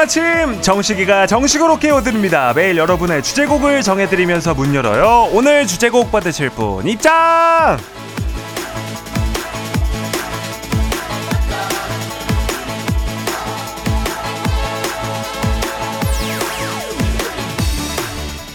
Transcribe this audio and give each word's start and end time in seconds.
아침. 0.00 0.62
정식이가 0.62 1.26
정식으로 1.26 1.78
깨워드립니다. 1.78 2.54
매일 2.54 2.78
여러분의 2.78 3.22
주제곡을 3.22 3.82
정해드리면서 3.82 4.54
문 4.54 4.74
열어요. 4.74 5.28
오늘 5.32 5.66
주제곡 5.66 6.10
받으실 6.10 6.48
분 6.48 6.88
입장! 6.88 7.76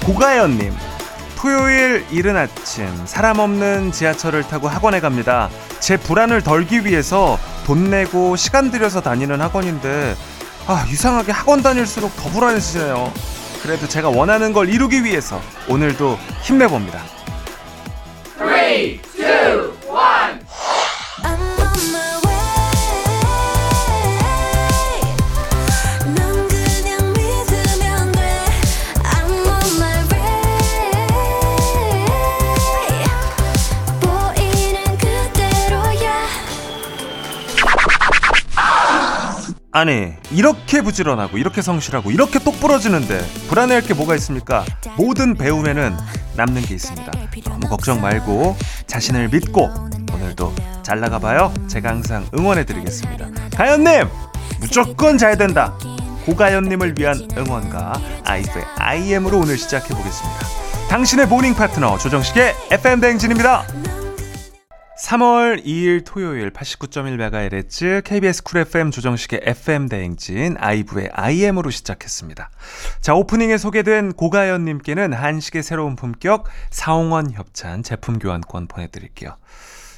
고가연님 0.03 0.73
토요일 1.36 2.05
이른 2.09 2.38
아침 2.38 2.89
사람 3.05 3.38
없는 3.38 3.91
지하철을 3.91 4.44
타고 4.44 4.67
학원에 4.67 5.00
갑니다. 5.00 5.50
제 5.80 5.98
불안을 5.98 6.41
덜기 6.41 6.86
위해서 6.86 7.38
돈 7.66 7.91
내고 7.91 8.36
시간 8.36 8.72
들여서 8.72 9.02
다니는 9.02 9.41
학원인데 9.41 10.16
아 10.68 10.86
이상하게 10.92 11.32
학원 11.32 11.62
다닐수록 11.62 12.16
더 12.16 12.30
불안해지네요. 12.30 13.14
그래도 13.62 13.88
제가 13.88 14.10
원하는 14.10 14.52
걸 14.52 14.70
이루기 14.70 15.04
위해서 15.04 15.40
오늘도 15.68 16.18
힘내봅니다. 16.42 17.02
3, 18.38 18.50
2, 18.50 19.00
아니 39.76 40.14
이렇게 40.31 40.81
부지런하고 40.81 41.38
이렇게 41.38 41.62
성실하고 41.62 42.09
이렇게 42.09 42.40
똑부러지는데 42.40 43.20
불안해할 43.50 43.84
게 43.84 43.94
뭐가 43.94 44.16
있습니까? 44.16 44.64
모든 44.95 45.36
배움에는 45.36 45.98
남는 46.38 46.62
게 46.62 46.76
있습니다. 46.76 47.12
너무 47.44 47.67
걱정 47.67 48.00
말고 48.00 48.56
자신을 48.88 49.28
믿고 49.28 49.70
오늘도 50.14 50.56
잘 50.82 51.02
나가봐요. 51.02 51.54
제가 51.67 51.90
항상 51.90 52.26
응원해드리겠습니다. 52.34 53.28
가연님 53.54 54.08
무조건 54.62 55.17
잘 55.17 55.38
된다. 55.38 55.78
고가연님을 56.26 56.95
위한 56.98 57.28
응원과 57.38 58.02
아이브의 58.23 58.64
I 58.78 58.86
AM으로 58.86 59.39
오늘 59.39 59.58
시작해보겠습니다. 59.58 60.39
당신의 60.88 61.28
모닝 61.28 61.54
파트너 61.54 61.98
조정식의 61.98 62.56
FM 62.72 63.02
대행진입니다. 63.02 63.66
3월 65.06 65.64
2일 65.64 66.03
토요일 66.03 66.50
89.1MHz 66.50 68.03
KBS 68.03 68.42
쿨 68.42 68.61
FM 68.61 68.89
조정식의 68.89 69.42
FM 69.44 69.88
대행진 69.88 70.56
아이브의 70.58 71.11
IM으로 71.14 71.70
시작했습니다. 71.70 72.50
자, 73.02 73.14
오프닝에 73.14 73.59
소개된 73.59 74.14
고가연님께는 74.14 75.14
한식의 75.14 75.61
새로운 75.61 75.95
품격 75.95 76.48
사홍원 76.72 77.30
협찬 77.33 77.83
제품 77.83 78.17
교환권 78.17 78.67
보내드릴게요. 78.67 79.38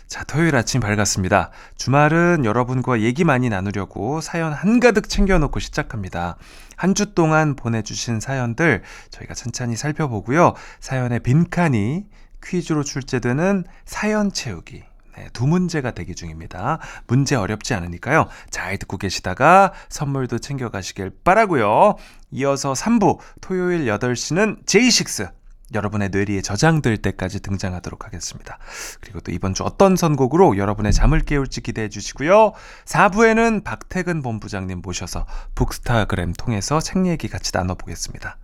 자, 0.07 0.25
토요일 0.25 0.57
아침 0.57 0.81
밝았습니다. 0.81 1.51
주말은 1.77 2.43
여러분과 2.43 2.99
얘기 2.99 3.23
많이 3.23 3.47
나누려고 3.47 4.19
사연 4.19 4.51
한가득 4.51 5.07
챙겨놓고 5.07 5.61
시작합니다. 5.61 6.35
한 6.75 6.93
주 6.93 7.13
동안 7.13 7.55
보내주신 7.55 8.19
사연들 8.19 8.83
저희가 9.11 9.35
천천히 9.35 9.77
살펴보고요. 9.77 10.53
사연의 10.81 11.21
빈칸이 11.21 12.07
퀴즈로 12.43 12.83
출제되는 12.83 13.63
사연 13.85 14.33
채우기. 14.33 14.83
네, 15.17 15.29
두 15.33 15.47
문제가 15.47 15.91
대기 15.91 16.13
중입니다. 16.13 16.77
문제 17.07 17.35
어렵지 17.35 17.73
않으니까요. 17.73 18.27
잘 18.51 18.77
듣고 18.77 18.97
계시다가 18.97 19.73
선물도 19.89 20.37
챙겨가시길 20.37 21.11
바라고요. 21.23 21.95
이어서 22.31 22.73
3부 22.73 23.17
토요일 23.41 23.85
8시는 23.85 24.65
제이식스 24.67 25.29
여러분의 25.73 26.09
뇌리에 26.09 26.41
저장될 26.41 26.97
때까지 26.97 27.41
등장하도록 27.41 28.05
하겠습니다. 28.05 28.59
그리고 29.01 29.19
또 29.19 29.31
이번 29.31 29.53
주 29.53 29.63
어떤 29.63 29.95
선곡으로 29.95 30.57
여러분의 30.57 30.93
잠을 30.93 31.19
깨울지 31.21 31.61
기대해 31.61 31.89
주시고요. 31.89 32.53
4부에는 32.85 33.63
박태근 33.63 34.21
본부장님 34.21 34.81
모셔서 34.81 35.25
북스타그램 35.55 36.33
통해서 36.33 36.79
책 36.79 37.05
얘기 37.07 37.27
같이 37.27 37.51
나눠보겠습니다. 37.53 38.37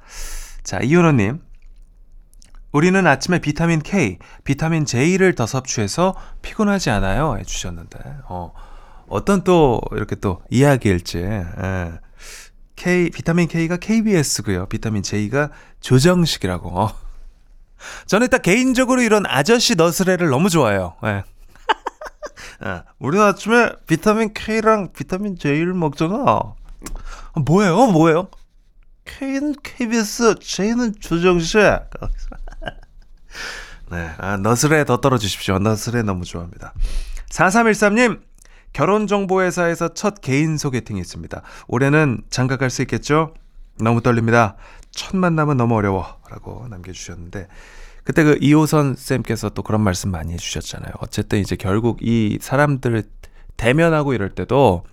자, 0.63 0.79
이윤호님. 0.79 1.52
우리는 2.73 3.05
아침에 3.05 3.39
비타민 3.39 3.81
K, 3.81 4.17
비타민 4.43 4.85
J를 4.85 5.35
더 5.35 5.45
섭취해서 5.45 6.15
피곤하지 6.41 6.89
않아요. 6.89 7.37
해주셨는데, 7.37 7.99
어, 8.27 8.51
어떤 9.07 9.43
또, 9.43 9.79
이렇게 9.91 10.15
또 10.15 10.41
이야기일지, 10.49 11.19
예. 11.19 11.91
K, 12.75 13.11
비타민 13.11 13.47
K가 13.47 13.77
KBS고요. 13.77 14.65
비타민 14.65 15.03
J가 15.03 15.51
조정식이라고. 15.81 16.79
어. 16.79 16.91
저는 18.07 18.25
일단 18.25 18.41
개인적으로 18.41 19.01
이런 19.01 19.25
아저씨 19.27 19.75
너스레를 19.75 20.29
너무 20.29 20.49
좋아해요. 20.49 20.95
예. 21.05 21.23
예. 22.65 22.83
우리는 22.97 23.23
아침에 23.23 23.73
비타민 23.85 24.33
K랑 24.33 24.93
비타민 24.93 25.37
J를 25.37 25.75
먹잖아. 25.75 26.55
뭐예요? 27.45 27.87
뭐예요? 27.87 28.29
K는 29.05 29.55
KBS, 29.61 30.39
J는 30.39 30.95
조정식. 30.99 31.59
네, 33.91 34.09
아, 34.17 34.37
너스레 34.37 34.85
더 34.85 34.97
떨어주십시오. 34.97 35.59
너스레 35.59 36.03
너무 36.03 36.25
좋아합니다. 36.25 36.73
4313님, 37.29 38.21
결혼정보회사에서 38.73 39.93
첫 39.93 40.21
개인 40.21 40.57
소개팅이 40.57 40.99
있습니다. 40.99 41.41
올해는 41.67 42.21
장가 42.29 42.57
갈 42.57 42.69
수 42.69 42.81
있겠죠? 42.83 43.33
너무 43.79 44.01
떨립니다. 44.01 44.55
첫 44.91 45.15
만남은 45.15 45.57
너무 45.57 45.75
어려워. 45.75 46.19
라고 46.29 46.67
남겨주셨는데, 46.69 47.47
그때 48.03 48.23
그 48.23 48.37
이호선 48.41 48.95
쌤께서 48.95 49.49
또 49.49 49.63
그런 49.63 49.81
말씀 49.81 50.11
많이 50.11 50.33
해주셨잖아요. 50.33 50.91
어쨌든 50.99 51.39
이제 51.39 51.55
결국 51.55 51.99
이 52.01 52.37
사람들을 52.41 53.03
대면하고 53.57 54.13
이럴 54.13 54.29
때도 54.29 54.83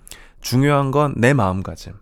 중요한 0.40 0.90
건 0.90 1.14
내 1.16 1.32
마음가짐. 1.34 1.92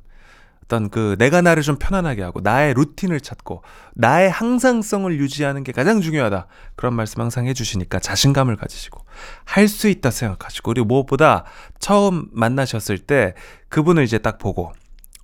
어떤 0.69 0.91
그 0.91 1.17
내가 1.19 1.41
나를 1.41 1.62
좀 1.62 1.77
편안하게 1.79 2.23
하고 2.23 2.41
나의 2.43 2.75
루틴을 2.75 3.21
찾고 3.21 3.62
나의 3.95 4.31
항상성을 4.31 5.19
유지하는 5.19 5.65
게 5.65 5.73
가장 5.73 6.03
중요하다. 6.03 6.47
그런 6.77 6.93
말씀 6.95 7.23
항상 7.23 7.47
해주시니까 7.47 7.99
자신감을 7.99 8.56
가지시고 8.56 9.01
할 9.45 9.67
수 9.69 9.89
있다 9.89 10.11
생각하시고 10.11 10.71
그리고 10.73 10.87
무엇보다 10.87 11.45
처음 11.79 12.29
만나셨을 12.33 12.99
때 12.99 13.34
그분을 13.71 14.05
이제 14.05 14.19
딱 14.19 14.39
보고 14.39 14.73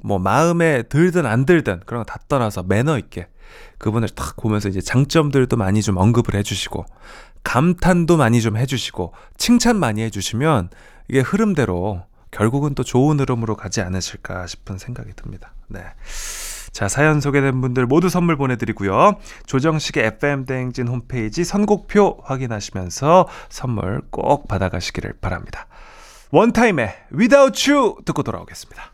뭐 0.02 0.18
마음에 0.18 0.82
들든 0.82 1.26
안 1.26 1.44
들든 1.46 1.80
그런 1.86 2.04
거 2.04 2.04
다 2.04 2.18
떠나서 2.28 2.62
매너 2.62 2.98
있게 2.98 3.28
그분을 3.78 4.08
딱 4.10 4.36
보면서 4.36 4.68
이제 4.68 4.80
장점들도 4.80 5.56
많이 5.56 5.82
좀 5.82 5.96
언급을 5.98 6.34
해주시고 6.36 6.86
감탄도 7.42 8.16
많이 8.16 8.40
좀 8.40 8.56
해주시고 8.56 9.12
칭찬 9.36 9.76
많이 9.76 10.02
해주시면 10.02 10.70
이게 11.08 11.20
흐름대로 11.20 12.02
결국은 12.34 12.74
또 12.74 12.82
좋은 12.82 13.20
흐름으로 13.20 13.56
가지 13.56 13.80
않으실까 13.80 14.46
싶은 14.48 14.76
생각이 14.76 15.12
듭니다. 15.14 15.52
네. 15.68 15.80
자, 16.72 16.88
사연 16.88 17.20
소개된 17.20 17.60
분들 17.60 17.86
모두 17.86 18.08
선물 18.08 18.36
보내드리고요. 18.36 19.18
조정식의 19.46 20.04
FM대행진 20.04 20.88
홈페이지 20.88 21.44
선곡표 21.44 22.18
확인하시면서 22.24 23.28
선물 23.48 24.02
꼭 24.10 24.48
받아가시기를 24.48 25.18
바랍니다. 25.20 25.68
원타임의 26.32 26.92
Without 27.16 27.70
You 27.70 27.98
듣고 28.04 28.24
돌아오겠습니다. 28.24 28.93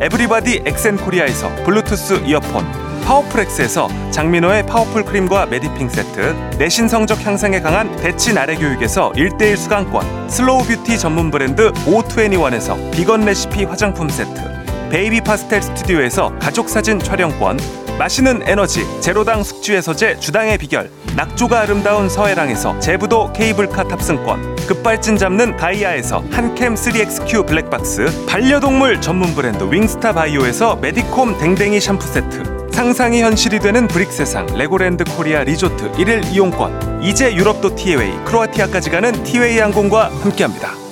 에브리바디 0.00 0.62
엑센코리아에서 0.66 1.48
블루투스 1.64 2.22
이어폰 2.26 2.64
파워풀엑스에서 3.04 3.88
장민호의 4.10 4.66
파워풀 4.66 5.04
크림과 5.04 5.46
메디핑 5.46 5.88
세트 5.88 6.56
내신 6.58 6.88
성적 6.88 7.24
향상에 7.24 7.60
강한 7.60 7.94
대치 7.96 8.32
나래 8.32 8.56
교육에서 8.56 9.12
1대1 9.12 9.56
수강권 9.56 10.28
슬로우 10.28 10.64
뷰티 10.64 10.98
전문 10.98 11.30
브랜드 11.30 11.70
O2NE1에서 11.72 12.90
비건 12.92 13.24
레시피 13.24 13.64
화장품 13.64 14.08
세트 14.08 14.56
베이비 14.90 15.20
파스텔 15.20 15.62
스튜디오에서 15.62 16.36
가족 16.38 16.68
사진 16.68 16.98
촬영권 16.98 17.85
마시는 17.98 18.42
에너지 18.46 18.84
제로당 19.00 19.42
숙취 19.42 19.74
해소제 19.74 20.20
주당의 20.20 20.58
비결 20.58 20.90
낙조가 21.16 21.60
아름다운 21.60 22.08
서해랑에서 22.08 22.78
제부도 22.78 23.32
케이블카 23.32 23.84
탑승권 23.84 24.56
급발진 24.66 25.16
잡는 25.16 25.56
가이아에서 25.56 26.22
한캠 26.30 26.74
3XQ 26.74 27.46
블랙박스 27.46 28.26
반려동물 28.26 29.00
전문 29.00 29.34
브랜드 29.34 29.64
윙스타 29.64 30.12
바이오에서 30.12 30.76
메디콤 30.76 31.38
댕댕이 31.38 31.80
샴푸 31.80 32.06
세트 32.06 32.56
상상이 32.72 33.22
현실이 33.22 33.60
되는 33.60 33.88
브릭 33.88 34.12
세상 34.12 34.44
레고랜드 34.54 35.04
코리아 35.16 35.42
리조트 35.44 35.92
1일 35.92 36.30
이용권 36.34 37.02
이제 37.02 37.34
유럽도 37.34 37.74
티웨이 37.74 38.12
크로아티아까지 38.26 38.90
가는 38.90 39.24
티웨이 39.24 39.58
항공과 39.58 40.10
함께합니다. 40.22 40.85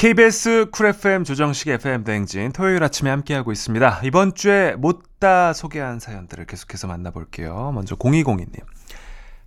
KBS 0.00 0.70
쿨 0.72 0.86
FM 0.86 1.24
조정식 1.24 1.68
FM 1.68 2.04
대행진 2.04 2.52
토요일 2.52 2.82
아침에 2.82 3.10
함께하고 3.10 3.52
있습니다. 3.52 4.00
이번 4.04 4.34
주에 4.34 4.74
못다 4.76 5.52
소개한 5.52 6.00
사연들을 6.00 6.46
계속해서 6.46 6.86
만나볼게요. 6.86 7.72
먼저 7.74 7.96
0202님. 7.96 8.60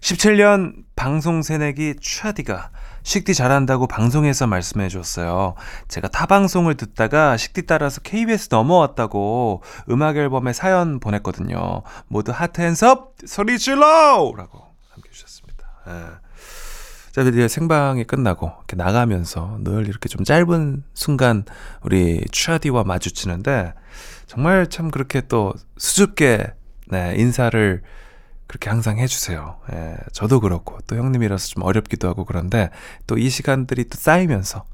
17년 0.04 0.84
방송 0.96 1.42
새내기 1.42 1.96
추아디가 2.00 2.70
식디 3.02 3.34
잘한다고 3.34 3.88
방송에서 3.88 4.46
말씀해 4.46 4.90
줬어요. 4.90 5.56
제가 5.88 6.08
타 6.10 6.28
방송을 6.28 6.78
듣다가 6.78 7.36
식디 7.36 7.66
따라서 7.66 8.02
KBS 8.02 8.50
넘어왔다고 8.52 9.64
음악 9.90 10.18
앨범에 10.18 10.54
사연 10.54 11.00
보냈거든요. 11.00 11.82
모두 12.08 12.32
put 12.32 12.62
hands 12.62 13.00
up 13.00 13.16
소리 13.26 13.58
질러! 13.58 14.32
라고 14.38 14.68
남겨주셨습니다. 14.92 15.68
예. 15.88 16.23
자, 17.14 17.22
이제 17.22 17.48
생방이 17.48 18.06
끝나고 18.06 18.48
이렇게 18.58 18.76
나가면서 18.76 19.60
늘 19.62 19.88
이렇게 19.88 20.10
좀 20.10 20.24
짧은 20.26 20.84
순간 20.96 21.46
우리 21.84 22.26
추아디와 22.32 22.86
마주치는데 22.86 23.76
정말 24.26 24.68
참 24.68 24.90
그렇게 24.90 25.22
또 25.22 25.54
수줍게 25.78 26.54
네, 26.88 27.14
인사를 27.16 27.84
그렇게 28.48 28.72
항상 28.72 28.98
해주세요. 28.98 29.60
예, 29.74 29.96
저도 30.12 30.40
그렇고 30.40 30.80
또 30.88 30.96
형님이라서 30.96 31.50
좀 31.50 31.62
어렵기도 31.62 32.08
하고 32.08 32.26
그런데 32.26 32.72
또 33.06 33.16
이 33.16 33.30
시간들이 33.30 33.90
또 33.90 33.98
쌓이면서 34.00 34.66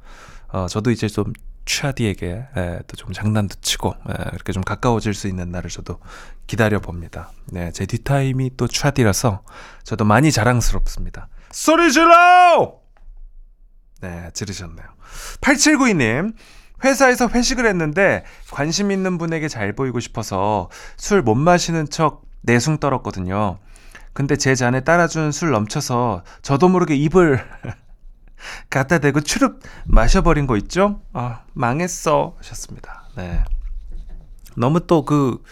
어, 0.47 0.67
저도 0.69 0.91
이제 0.91 1.09
좀 1.09 1.33
추아디에게 1.65 2.45
예, 2.55 2.79
또좀 2.87 3.11
장난도 3.11 3.55
치고 3.59 3.93
예, 4.11 4.13
이렇게 4.33 4.53
좀 4.53 4.63
가까워질 4.63 5.13
수 5.13 5.27
있는 5.27 5.51
날을 5.51 5.69
저도 5.69 5.99
기다려 6.47 6.79
봅니다. 6.79 7.33
네, 7.47 7.73
제 7.73 7.85
뒷타임이 7.85 8.51
또 8.55 8.65
추아디라서 8.65 9.43
저도 9.83 10.05
많이 10.05 10.31
자랑스럽습니다. 10.31 11.27
소리 11.51 11.91
질러! 11.91 12.79
네, 14.01 14.29
지르셨네요. 14.33 14.85
8792님, 15.41 16.33
회사에서 16.83 17.27
회식을 17.27 17.65
했는데 17.65 18.23
관심 18.51 18.91
있는 18.91 19.17
분에게 19.17 19.47
잘 19.47 19.73
보이고 19.73 19.99
싶어서 19.99 20.69
술 20.97 21.21
못 21.21 21.35
마시는 21.35 21.89
척 21.89 22.23
내숭 22.41 22.77
떨었거든요. 22.77 23.59
근데 24.13 24.35
제 24.37 24.55
잔에 24.55 24.81
따라준 24.81 25.31
술 25.31 25.51
넘쳐서 25.51 26.23
저도 26.41 26.69
모르게 26.69 26.95
입을 26.95 27.45
갖다 28.69 28.99
대고 28.99 29.21
추릅 29.21 29.59
마셔버린 29.85 30.47
거 30.47 30.55
있죠? 30.57 31.01
아, 31.13 31.41
망했어. 31.53 32.35
하셨습니다. 32.37 33.03
네. 33.17 33.43
너무 34.55 34.79
또 34.87 35.03
그 35.03 35.43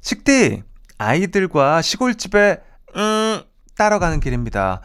식디, 0.00 0.64
아이들과 0.98 1.82
시골집에 1.82 2.62
음, 2.96 3.42
따러 3.76 4.00
가는 4.00 4.18
길입니다. 4.18 4.80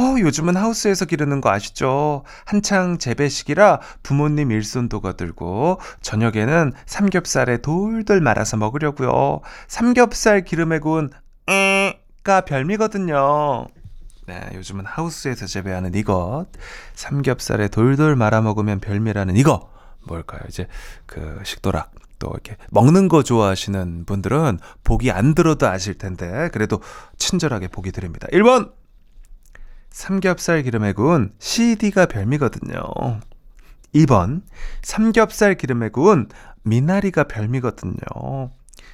어, 0.00 0.18
요즘은 0.18 0.56
하우스에서 0.56 1.04
기르는 1.04 1.42
거 1.42 1.50
아시죠? 1.50 2.24
한창 2.46 2.96
재배 2.96 3.38
시기라 3.38 3.80
부모님 4.02 4.50
일손 4.50 5.12
도와드리고 5.12 5.78
저녁에는 6.00 6.72
삼겹살에 6.86 7.58
돌돌 7.58 8.22
말아서 8.22 8.56
먹으려고요. 8.56 9.42
삼겹살 9.68 10.42
기름에 10.42 10.78
구운 10.78 11.10
가 12.22 12.40
별미거든요. 12.42 13.66
네, 14.26 14.40
요즘은 14.54 14.86
하우스에서 14.86 15.46
재배하는 15.46 15.94
이것 15.94 16.46
삼겹살에 16.94 17.68
돌돌 17.68 18.16
말아 18.16 18.40
먹으면 18.40 18.80
별미라는 18.80 19.36
이거 19.36 19.70
뭘까요? 20.06 20.40
이제 20.48 20.66
그 21.04 21.40
식도락 21.44 21.92
또 22.18 22.30
이렇게 22.32 22.56
먹는 22.70 23.08
거 23.08 23.22
좋아하시는 23.22 24.06
분들은 24.06 24.60
보기 24.82 25.10
안 25.10 25.34
들어도 25.34 25.66
아실 25.66 25.98
텐데 25.98 26.48
그래도 26.54 26.80
친절하게 27.18 27.68
보기 27.68 27.92
드립니다. 27.92 28.28
1번 28.32 28.80
삼겹살 29.90 30.62
기름에 30.62 30.92
구운 30.92 31.32
CD가 31.38 32.06
별미거든요. 32.06 32.80
2번, 33.94 34.42
삼겹살 34.82 35.56
기름에 35.56 35.88
구운 35.88 36.28
미나리가 36.62 37.24
별미거든요. 37.24 38.50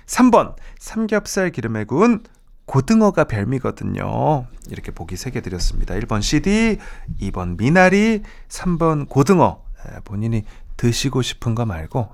3번, 0.07 0.57
삼겹살 0.79 1.51
기름에 1.51 1.85
구운 1.85 2.25
고등어가 2.65 3.25
별미거든요. 3.25 4.47
이렇게 4.71 4.91
보기 4.91 5.15
3개 5.15 5.43
드렸습니다. 5.43 5.95
1번 5.95 6.23
CD, 6.23 6.79
2번 7.21 7.57
미나리, 7.57 8.23
3번 8.49 9.09
고등어. 9.09 9.63
본인이 10.05 10.45
드시고 10.77 11.23
싶은 11.23 11.55
거 11.55 11.65
말고, 11.67 12.09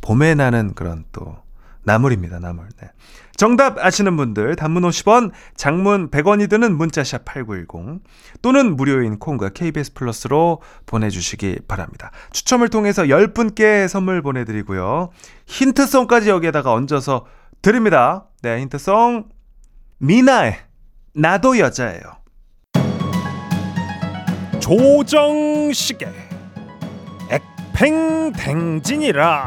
봄에 0.00 0.34
나는 0.34 0.74
그런 0.74 1.04
또 1.10 1.38
나물입니다, 1.84 2.38
나물. 2.38 2.68
네. 2.80 2.88
정답 3.36 3.78
아시는 3.78 4.18
분들 4.18 4.56
단문 4.56 4.82
50원, 4.82 5.30
장문 5.56 6.10
100원이 6.10 6.50
드는 6.50 6.76
문자샵 6.76 7.24
8910 7.24 8.02
또는 8.42 8.76
무료인 8.76 9.18
콩과 9.18 9.50
KBS 9.50 9.94
플러스로 9.94 10.60
보내주시기 10.84 11.60
바랍니다. 11.66 12.10
추첨을 12.32 12.68
통해서 12.68 13.04
10분께 13.04 13.88
선물 13.88 14.20
보내드리고요. 14.20 15.08
힌트송까지 15.46 16.28
여기에다가 16.28 16.74
얹어서 16.74 17.24
드립니다. 17.62 18.26
네, 18.42 18.60
힌트송. 18.60 19.30
미나의 19.98 20.58
나도 21.14 21.58
여자예요. 21.58 22.20
조정식의 24.60 26.08
액팽댕진이라 27.30 29.46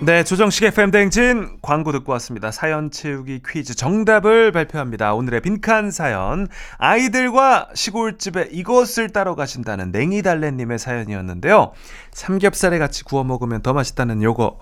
네, 0.00 0.22
조정식 0.22 0.62
FM 0.62 0.92
댕진 0.92 1.58
광고 1.60 1.90
듣고 1.90 2.12
왔습니다. 2.12 2.52
사연 2.52 2.92
채우기 2.92 3.42
퀴즈 3.44 3.74
정답을 3.74 4.52
발표합니다. 4.52 5.12
오늘의 5.14 5.40
빈칸 5.40 5.90
사연. 5.90 6.46
아이들과 6.76 7.70
시골집에 7.74 8.50
이것을 8.52 9.10
따러 9.10 9.34
가신다는 9.34 9.90
냉이달래님의 9.90 10.78
사연이었는데요. 10.78 11.72
삼겹살에 12.12 12.78
같이 12.78 13.02
구워 13.02 13.24
먹으면 13.24 13.60
더 13.62 13.72
맛있다는 13.72 14.22
요거. 14.22 14.60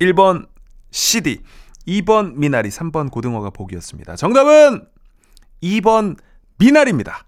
1번 0.00 0.46
CD, 0.92 1.42
2번 1.88 2.34
미나리, 2.36 2.68
3번 2.68 3.10
고등어가 3.10 3.50
복이었습니다. 3.50 4.14
정답은 4.14 4.86
2번 5.60 6.16
미나리입니다. 6.56 7.24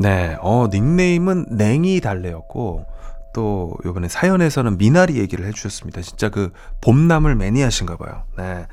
네, 0.00 0.36
어, 0.40 0.68
닉네임은 0.72 1.46
냉이달래였고, 1.50 2.86
또 3.34 3.76
요번에 3.84 4.08
사연에서는 4.08 4.78
미나리 4.78 5.18
얘기를 5.18 5.46
해주셨습니다. 5.46 6.00
진짜 6.00 6.30
그 6.30 6.52
봄나물 6.80 7.34
매니아신가 7.34 7.98
봐요. 7.98 8.24
네. 8.38 8.66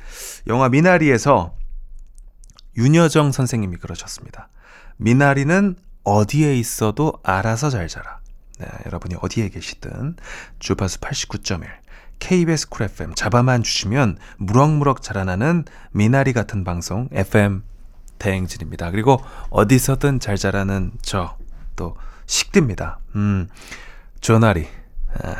영화 0.46 0.70
미나리에서 0.70 1.54
윤여정 2.78 3.32
선생님이 3.32 3.76
그러셨습니다. 3.76 4.48
미나리는 4.96 5.76
어디에 6.04 6.56
있어도 6.56 7.12
알아서 7.22 7.68
잘 7.68 7.88
자라. 7.88 8.20
네, 8.58 8.66
여러분이 8.86 9.16
어디에 9.20 9.48
계시든 9.50 10.16
주파수 10.58 10.98
89.1 11.00 11.66
KBS 12.18 12.68
쿨 12.68 12.84
FM 12.84 13.14
잡아만 13.14 13.62
주시면 13.62 14.16
무럭무럭 14.38 15.02
자라나는 15.02 15.64
미나리 15.90 16.32
같은 16.32 16.64
방송 16.64 17.08
FM 17.12 17.62
대행진입니다. 18.18 18.90
그리고 18.92 19.20
어디서든 19.50 20.20
잘 20.20 20.36
자라는 20.38 20.92
저 21.02 21.36
또 21.76 21.96
식디입니다. 22.26 23.00
음. 23.16 23.48
조나리. 24.22 24.68
아, 25.20 25.34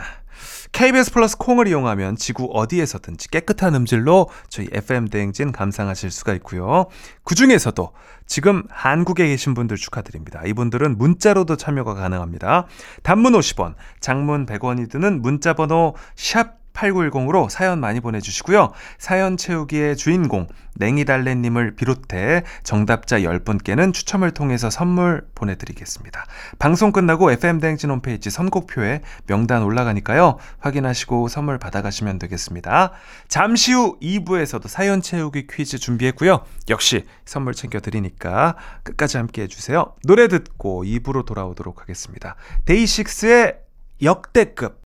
KBS 0.72 1.12
플러스 1.12 1.36
콩을 1.38 1.68
이용하면 1.68 2.16
지구 2.16 2.50
어디에서든지 2.52 3.28
깨끗한 3.28 3.74
음질로 3.76 4.28
저희 4.48 4.68
FM 4.72 5.08
대행진 5.08 5.52
감상하실 5.52 6.10
수가 6.10 6.34
있고요. 6.34 6.86
그 7.22 7.34
중에서도 7.36 7.92
지금 8.26 8.64
한국에 8.70 9.28
계신 9.28 9.54
분들 9.54 9.76
축하드립니다. 9.76 10.42
이분들은 10.44 10.98
문자로도 10.98 11.56
참여가 11.56 11.94
가능합니다. 11.94 12.66
단문 13.04 13.34
50원, 13.34 13.74
장문 14.00 14.46
100원이 14.46 14.90
드는 14.90 15.22
문자 15.22 15.52
번호 15.52 15.94
샵 16.16 16.61
8910으로 16.72 17.48
사연 17.48 17.80
많이 17.80 18.00
보내주시고요. 18.00 18.72
사연 18.98 19.36
채우기의 19.36 19.96
주인공, 19.96 20.48
냉이달래님을 20.76 21.76
비롯해 21.76 22.44
정답자 22.62 23.20
10분께는 23.20 23.92
추첨을 23.92 24.30
통해서 24.30 24.70
선물 24.70 25.26
보내드리겠습니다. 25.34 26.24
방송 26.58 26.92
끝나고 26.92 27.30
FM대행진 27.30 27.90
홈페이지 27.90 28.30
선곡표에 28.30 29.02
명단 29.26 29.62
올라가니까요. 29.62 30.38
확인하시고 30.60 31.28
선물 31.28 31.58
받아가시면 31.58 32.18
되겠습니다. 32.18 32.92
잠시 33.28 33.72
후 33.72 33.98
2부에서도 34.00 34.66
사연 34.68 35.02
채우기 35.02 35.46
퀴즈 35.46 35.78
준비했고요. 35.78 36.44
역시 36.70 37.04
선물 37.24 37.54
챙겨드리니까 37.54 38.56
끝까지 38.82 39.18
함께 39.18 39.42
해주세요. 39.42 39.94
노래 40.04 40.28
듣고 40.28 40.84
2부로 40.84 41.24
돌아오도록 41.26 41.82
하겠습니다. 41.82 42.36
데이식스의 42.64 43.58
역대급 44.02 44.82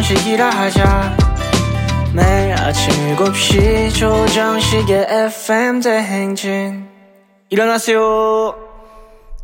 그냥 0.00 0.02
정식이라 0.02 0.50
하자 0.50 1.16
매일 2.14 2.54
아침 2.54 2.92
7시 3.16 3.94
조정식의 3.94 5.06
FM 5.10 5.80
대행진 5.80 6.88
일어나세요 7.50 8.54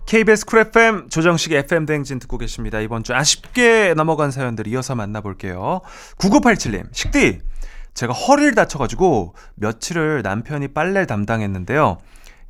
KBS 0.07 0.47
쿨 0.47 0.61
FM 0.61 1.09
조정식의 1.11 1.59
FM 1.59 1.85
대행진 1.85 2.19
듣고 2.21 2.39
계십니다. 2.39 2.81
이번 2.81 3.03
주 3.03 3.13
아쉽게 3.13 3.95
넘어간 3.95 4.31
사연들 4.31 4.69
이어서 4.69 4.95
만나볼게요. 4.95 5.81
9987님, 6.19 6.85
식디! 6.93 7.41
제가 7.95 8.13
허리를 8.13 8.55
다쳐가지고 8.55 9.35
며칠을 9.57 10.23
남편이 10.23 10.69
빨래를 10.69 11.07
담당했는데요. 11.07 11.99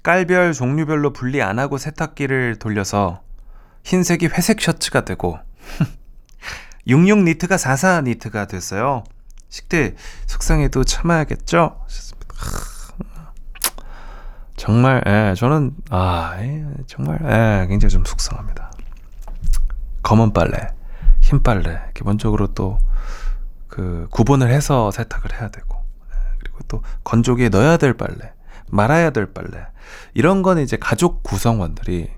깔별 0.03 0.53
종류별로 0.53 1.15
분리 1.15 1.41
안 1.41 1.59
하고 1.59 1.79
세탁기를 1.79 2.59
돌려서 2.59 3.23
흰색이 3.85 4.27
회색 4.27 4.61
셔츠가 4.61 5.07
되고 5.07 5.39
66 6.87 7.25
니트가 7.25 7.57
44 7.57 8.03
니트가 8.03 8.47
됐어요. 8.47 9.05
식대 9.49 9.95
속상해도 10.27 10.85
참아야겠죠? 10.85 11.81
정말 14.57 15.03
예, 15.07 15.35
저는 15.37 15.75
아 15.91 16.37
예, 16.41 16.65
정말 16.87 17.19
예, 17.23 17.67
굉장히 17.69 17.91
좀 17.91 18.05
속상합니다. 18.05 18.71
검은 20.03 20.33
빨래, 20.33 20.69
흰 21.21 21.43
빨래 21.43 21.81
기본적으로 21.95 22.55
또 22.55 22.79
그 23.77 24.07
구분을 24.11 24.51
해서 24.51 24.91
세탁을 24.91 25.39
해야 25.39 25.51
되고 25.51 25.77
예, 26.11 26.17
그리고 26.39 26.61
또 26.67 26.83
건조기에 27.05 27.51
넣어야 27.51 27.77
될 27.77 27.93
빨래, 27.93 28.33
말아야 28.71 29.11
될 29.11 29.27
빨래 29.27 29.67
이런 30.15 30.41
건 30.41 30.59
이제 30.59 30.79
가족 30.79 31.23
구성원들이 31.23 32.11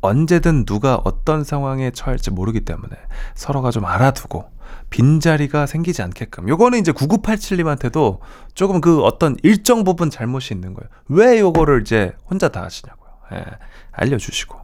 언제든 0.00 0.64
누가 0.64 0.96
어떤 1.04 1.44
상황에 1.44 1.90
처할지 1.90 2.30
모르기 2.30 2.60
때문에 2.60 2.96
서로가 3.34 3.70
좀 3.70 3.84
알아두고 3.84 4.50
빈자리가 4.90 5.66
생기지 5.66 6.02
않게끔. 6.02 6.48
요거는 6.48 6.78
이제 6.78 6.92
9987님한테도 6.92 8.18
조금 8.54 8.80
그 8.80 9.02
어떤 9.02 9.36
일정 9.42 9.84
부분 9.84 10.10
잘못이 10.10 10.54
있는 10.54 10.74
거예요. 10.74 10.88
왜 11.08 11.38
요거를 11.40 11.82
이제 11.82 12.12
혼자 12.28 12.48
다 12.48 12.62
하시냐고요. 12.62 13.10
예, 13.34 13.44
알려주시고, 13.92 14.58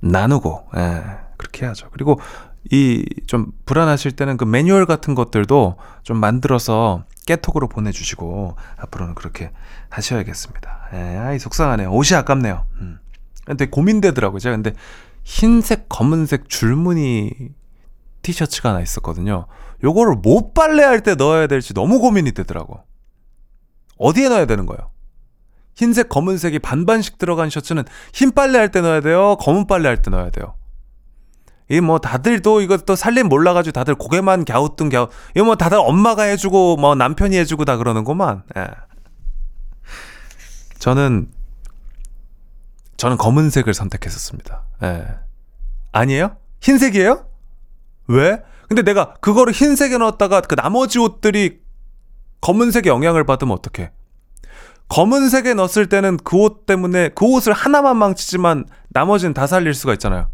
나누고, 0.00 0.68
예, 0.76 1.02
그렇게 1.36 1.66
해야죠. 1.66 1.88
그리고 1.92 2.20
이 2.70 3.04
좀 3.26 3.52
불안하실 3.66 4.12
때는 4.12 4.36
그 4.36 4.44
매뉴얼 4.44 4.86
같은 4.86 5.14
것들도 5.14 5.76
좀 6.02 6.16
만들어서 6.18 7.04
깨톡으로 7.26 7.68
보내주시고, 7.68 8.56
앞으로는 8.78 9.14
그렇게 9.14 9.52
하셔야겠습니다. 9.90 10.88
예, 10.94 10.98
아이, 11.18 11.38
속상하네요. 11.38 11.90
옷이 11.92 12.16
아깝네요. 12.18 12.64
음. 13.42 13.46
근데 13.46 13.66
고민되더라고요. 13.66 14.38
제가 14.38 14.56
근데 14.56 14.72
흰색, 15.24 15.88
검은색 15.88 16.48
줄무늬 16.48 17.30
티셔츠가 18.22 18.70
하나 18.70 18.80
있었거든요. 18.80 19.46
요거를 19.82 20.16
못 20.16 20.54
빨래할 20.54 21.02
때 21.02 21.14
넣어야 21.14 21.46
될지 21.46 21.74
너무 21.74 21.98
고민이 22.00 22.32
되더라고. 22.32 22.80
어디에 23.98 24.28
넣어야 24.28 24.46
되는 24.46 24.66
거예요? 24.66 24.90
흰색, 25.74 26.08
검은색이 26.08 26.58
반반씩 26.60 27.18
들어간 27.18 27.50
셔츠는 27.50 27.84
흰 28.12 28.30
빨래할 28.30 28.70
때 28.70 28.80
넣어야 28.80 29.00
돼요? 29.00 29.36
검은 29.40 29.66
빨래할 29.66 30.02
때 30.02 30.10
넣어야 30.10 30.30
돼요? 30.30 30.54
이 31.70 31.80
뭐 31.80 31.98
다들 31.98 32.42
또또 32.42 32.96
살림 32.96 33.28
몰라가지고 33.28 33.72
다들 33.72 33.94
고개만 33.94 34.44
갸우뚱 34.44 34.90
갸우 34.90 35.08
이거 35.34 35.44
뭐 35.44 35.56
다들 35.56 35.78
엄마가 35.80 36.24
해주고 36.24 36.76
뭐 36.76 36.94
남편이 36.94 37.36
해주고 37.36 37.64
다 37.64 37.76
그러는구만. 37.78 38.42
예. 38.56 38.66
저는 40.78 41.28
저는 43.02 43.16
검은색을 43.16 43.74
선택했었습니다. 43.74 44.62
예. 44.84 45.04
아니에요? 45.90 46.36
흰색이에요? 46.60 47.26
왜? 48.06 48.40
근데 48.68 48.82
내가 48.82 49.14
그거를 49.14 49.52
흰색에 49.52 49.98
넣었다가 49.98 50.40
그 50.42 50.54
나머지 50.54 51.00
옷들이 51.00 51.58
검은색의 52.42 52.86
영향을 52.86 53.24
받으면 53.24 53.54
어떡해? 53.54 53.90
검은색에 54.88 55.54
넣었을 55.54 55.88
때는 55.88 56.16
그 56.18 56.36
옷 56.36 56.64
때문에 56.64 57.08
그 57.08 57.24
옷을 57.24 57.52
하나만 57.52 57.96
망치지만 57.96 58.66
나머지는 58.90 59.34
다 59.34 59.48
살릴 59.48 59.74
수가 59.74 59.94
있잖아요. 59.94 60.28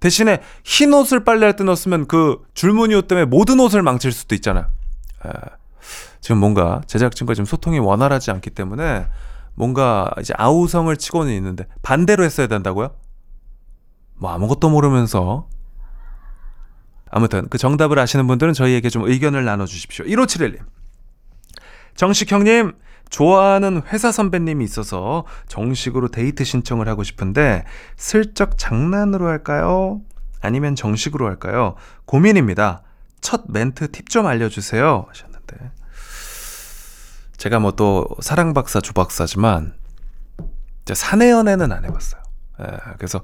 대신에 0.00 0.42
흰 0.64 0.92
옷을 0.92 1.22
빨래할 1.22 1.54
때 1.54 1.62
넣었으면 1.62 2.08
그 2.08 2.42
줄무늬 2.54 2.96
옷 2.96 3.06
때문에 3.06 3.26
모든 3.26 3.60
옷을 3.60 3.80
망칠 3.82 4.10
수도 4.10 4.34
있잖아요. 4.34 4.66
에, 5.24 5.30
지금 6.20 6.38
뭔가 6.38 6.80
제작진과 6.88 7.34
지금 7.34 7.44
소통이 7.44 7.78
원활하지 7.78 8.32
않기 8.32 8.50
때문에 8.50 9.06
뭔가 9.54 10.10
이제 10.20 10.34
아우성을 10.36 10.94
치고는 10.96 11.32
있는데 11.34 11.66
반대로 11.82 12.24
했어야 12.24 12.46
된다고요? 12.46 12.94
뭐 14.14 14.30
아무것도 14.30 14.70
모르면서 14.70 15.48
아무튼 17.10 17.48
그 17.50 17.58
정답을 17.58 17.98
아시는 17.98 18.26
분들은 18.26 18.54
저희에게 18.54 18.88
좀 18.88 19.04
의견을 19.04 19.44
나눠주십시오. 19.44 20.06
1571님. 20.06 20.58
정식 21.94 22.32
형님, 22.32 22.72
좋아하는 23.10 23.82
회사 23.92 24.10
선배님이 24.10 24.64
있어서 24.64 25.26
정식으로 25.46 26.08
데이트 26.08 26.44
신청을 26.44 26.88
하고 26.88 27.02
싶은데 27.02 27.64
슬쩍 27.96 28.56
장난으로 28.56 29.28
할까요? 29.28 30.00
아니면 30.40 30.74
정식으로 30.74 31.26
할까요? 31.26 31.74
고민입니다. 32.06 32.82
첫 33.20 33.44
멘트 33.48 33.92
팁 33.92 34.08
좀 34.08 34.26
알려주세요. 34.26 35.06
하셨는데. 35.08 35.70
제가 37.42 37.58
뭐 37.58 37.72
또 37.72 38.06
사랑박사 38.20 38.80
조박사지만, 38.80 39.74
사내 40.94 41.28
연애는 41.28 41.72
안 41.72 41.84
해봤어요. 41.84 42.22
예, 42.60 42.66
그래서, 42.98 43.20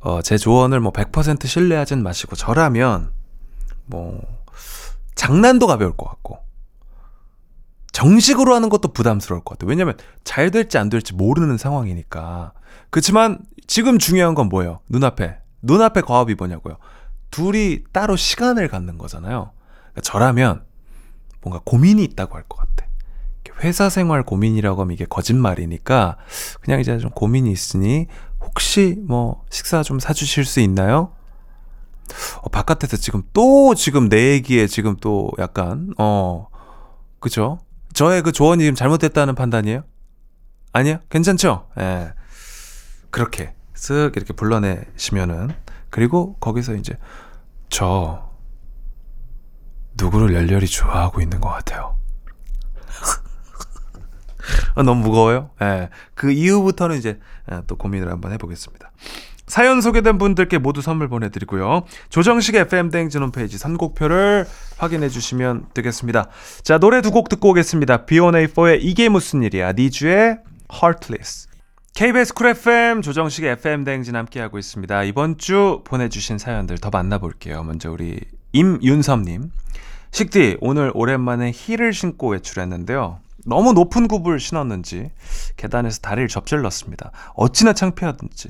어, 0.00 0.22
제 0.22 0.38
조언을 0.38 0.80
뭐 0.80 0.90
100% 0.90 1.46
신뢰하진 1.46 2.02
마시고, 2.02 2.34
저라면, 2.34 3.12
뭐, 3.84 4.22
장난도 5.16 5.66
가벼울 5.66 5.94
것 5.98 6.08
같고, 6.08 6.38
정식으로 7.92 8.54
하는 8.54 8.70
것도 8.70 8.94
부담스러울 8.94 9.44
것 9.44 9.58
같아요. 9.58 9.68
왜냐면 9.68 9.98
잘 10.24 10.50
될지 10.50 10.78
안 10.78 10.88
될지 10.88 11.12
모르는 11.12 11.58
상황이니까. 11.58 12.54
그렇지만 12.88 13.40
지금 13.66 13.98
중요한 13.98 14.34
건 14.34 14.48
뭐예요? 14.48 14.80
눈앞에. 14.88 15.40
눈앞에 15.60 16.00
과업이 16.00 16.36
뭐냐고요? 16.36 16.78
둘이 17.30 17.84
따로 17.92 18.16
시간을 18.16 18.68
갖는 18.68 18.96
거잖아요. 18.96 19.50
그러니까 19.92 20.00
저라면 20.02 20.64
뭔가 21.42 21.60
고민이 21.66 22.02
있다고 22.04 22.36
할 22.36 22.44
것 22.48 22.56
같아. 22.58 22.85
회사 23.60 23.88
생활 23.88 24.22
고민이라고 24.22 24.82
하면 24.82 24.92
이게 24.94 25.04
거짓말이니까 25.06 26.16
그냥 26.60 26.80
이제 26.80 26.98
좀 26.98 27.10
고민이 27.10 27.50
있으니 27.50 28.06
혹시 28.40 28.96
뭐 29.06 29.44
식사 29.50 29.82
좀 29.82 29.98
사주실 29.98 30.44
수 30.44 30.60
있나요? 30.60 31.12
어, 32.42 32.48
바깥에서 32.48 32.96
지금 32.96 33.22
또 33.32 33.74
지금 33.74 34.08
내 34.08 34.32
얘기에 34.32 34.66
지금 34.66 34.96
또 35.00 35.30
약간 35.38 35.92
어 35.98 36.48
그죠? 37.18 37.58
저의 37.92 38.22
그 38.22 38.30
조언이 38.30 38.62
지금 38.62 38.74
잘못됐다는 38.74 39.34
판단이에요? 39.34 39.82
아니요? 40.72 40.98
괜찮죠? 41.08 41.68
예. 41.78 42.12
그렇게 43.10 43.54
쓱 43.74 44.16
이렇게 44.16 44.34
불러내시면은 44.34 45.50
그리고 45.90 46.36
거기서 46.36 46.74
이제 46.74 46.98
저 47.70 48.30
누구를 49.94 50.34
열렬히 50.34 50.66
좋아하고 50.66 51.22
있는 51.22 51.40
것 51.40 51.48
같아요. 51.48 51.96
아, 54.74 54.82
너무 54.82 55.02
무거워요? 55.02 55.50
예. 55.62 55.88
그 56.14 56.30
이후부터는 56.30 56.96
이제 56.96 57.18
예, 57.50 57.62
또 57.66 57.76
고민을 57.76 58.10
한번 58.10 58.32
해보겠습니다. 58.32 58.90
사연 59.46 59.80
소개된 59.80 60.18
분들께 60.18 60.58
모두 60.58 60.82
선물 60.82 61.08
보내드리고요. 61.08 61.84
조정식 62.08 62.56
FM 62.56 62.90
대행진 62.90 63.22
홈페이지 63.22 63.58
선곡표를 63.58 64.44
확인해 64.76 65.08
주시면 65.08 65.66
되겠습니다. 65.72 66.28
자, 66.64 66.78
노래 66.78 67.00
두 67.00 67.10
곡 67.12 67.28
듣고 67.28 67.50
오겠습니다. 67.50 68.06
B1A4의 68.06 68.78
이게 68.82 69.08
무슨 69.08 69.42
일이야. 69.44 69.72
니주의 69.72 70.38
Heartless. 70.72 71.46
KBS 71.94 72.34
쿨 72.34 72.48
FM 72.48 73.02
조정식의 73.02 73.52
FM 73.52 73.84
대행진 73.84 74.16
함께하고 74.16 74.58
있습니다. 74.58 75.04
이번 75.04 75.38
주 75.38 75.80
보내주신 75.84 76.38
사연들 76.38 76.78
더 76.78 76.90
만나볼게요. 76.90 77.62
먼저 77.62 77.90
우리 77.90 78.20
임윤섭님. 78.52 79.50
식디, 80.10 80.56
오늘 80.60 80.90
오랜만에 80.94 81.52
힐을 81.54 81.92
신고 81.92 82.30
외출했는데요. 82.30 83.20
너무 83.46 83.72
높은 83.72 84.08
굽을 84.08 84.40
신었는지 84.40 85.10
계단에서 85.56 86.00
다리를 86.00 86.28
접질렀습니다. 86.28 87.12
어찌나 87.34 87.72
창피하든지. 87.72 88.48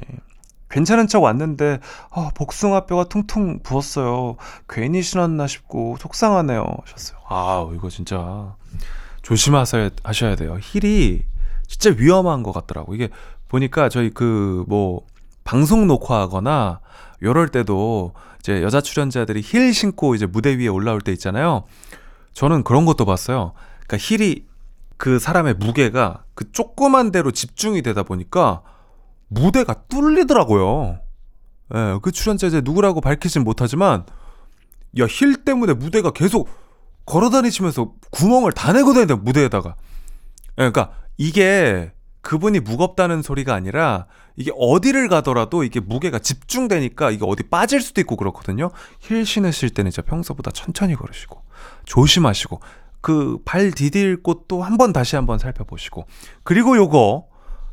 괜찮은 0.69 1.07
척 1.07 1.23
왔는데 1.23 1.79
아, 2.11 2.31
복숭아뼈가 2.35 3.05
퉁퉁 3.05 3.61
부었어요. 3.63 4.37
괜히 4.69 5.03
신었나 5.03 5.47
싶고 5.47 5.97
속상하네요. 6.01 6.65
하셨어요. 6.85 7.19
아, 7.29 7.69
이거 7.75 7.89
진짜 7.89 8.57
조심하셔야 9.23 9.91
하셔야 10.03 10.35
돼요. 10.35 10.59
힐이 10.61 11.23
진짜 11.69 11.95
위험한 11.97 12.43
것 12.43 12.53
같더라고. 12.53 12.95
이게 12.95 13.11
보니까 13.49 13.89
저희 13.89 14.11
그 14.11 14.65
뭐 14.67 15.03
방송 15.45 15.87
녹화하거나 15.87 16.81
요럴 17.23 17.49
때도 17.49 18.13
이제 18.41 18.63
여자 18.63 18.81
출연자들이 18.81 19.41
힐 19.43 19.73
신고 19.73 20.15
이제 20.15 20.27
무대 20.27 20.57
위에 20.59 20.67
올라올 20.69 21.01
때 21.01 21.13
있잖아요. 21.13 21.65
저는 22.35 22.65
그런 22.65 22.85
것도 22.85 23.05
봤어요. 23.05 23.53
그러니까 23.87 23.97
힐이 23.99 24.45
그 24.97 25.19
사람의 25.19 25.55
무게가 25.55 26.25
그 26.35 26.51
조그만 26.53 27.13
데로 27.13 27.31
집중이 27.31 27.83
되다 27.83 28.03
보니까 28.03 28.63
무대가 29.29 29.75
뚫리더라고요. 29.89 31.01
예, 31.75 31.99
그 32.03 32.13
출연자 32.13 32.47
이제 32.47 32.61
누구라고 32.63 33.01
밝히진 33.01 33.45
못하지만 33.45 34.07
야, 34.99 35.07
힐 35.09 35.45
때문에 35.45 35.75
무대가 35.75 36.11
계속 36.11 36.49
걸어 37.05 37.31
다니시면서 37.31 37.93
구멍을 38.11 38.53
다 38.53 38.73
내고 38.73 38.95
다니다 38.95 39.17
무대에다가. 39.17 39.77
예, 40.59 40.71
그러니까 40.71 40.93
이게 41.17 41.93
그분이 42.23 42.61
무겁다는 42.61 43.23
소리가 43.23 43.55
아니라 43.55 44.07
이게 44.37 44.51
어디를 44.59 45.09
가더라도 45.09 45.63
이게 45.63 45.81
무게가 45.81 46.19
집중되니까 46.19 47.11
이게 47.11 47.25
어디 47.25 47.45
빠질 47.45 47.81
수도 47.81 48.01
있고 48.01 48.17
그렇거든요. 48.17 48.71
힐 49.01 49.25
신으실 49.25 49.71
때는 49.71 49.91
진짜 49.91 50.07
평소보다 50.07 50.51
천천히 50.51 50.95
걸으시고 50.95 51.43
조심하시고 51.85 52.61
그 53.07 53.38
발 53.45 53.71
디딜 53.71 54.21
곳도 54.23 54.62
한 54.64 54.77
번 54.77 54.92
다시 54.92 55.14
한번 55.16 55.38
살펴보시고 55.38 56.07
그리고 56.42 56.77
요거 56.77 57.29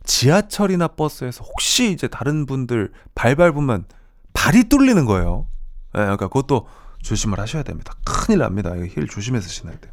지하철이나 0.05 0.89
버스에서 0.89 1.43
혹시 1.43 1.91
이제 1.91 2.07
다른 2.07 2.45
분들 2.45 2.91
발 3.15 3.35
밟으면 3.35 3.85
발이 4.33 4.65
뚫리는 4.65 5.05
거예요. 5.05 5.47
예, 5.95 5.99
그러니까 5.99 6.27
그것도 6.27 6.67
조심을 7.01 7.39
하셔야 7.39 7.63
됩니다. 7.63 7.93
큰일 8.05 8.39
납니다. 8.39 8.75
이거 8.75 8.85
힐 8.85 9.07
조심해서 9.07 9.47
신어야 9.47 9.75
돼요. 9.77 9.91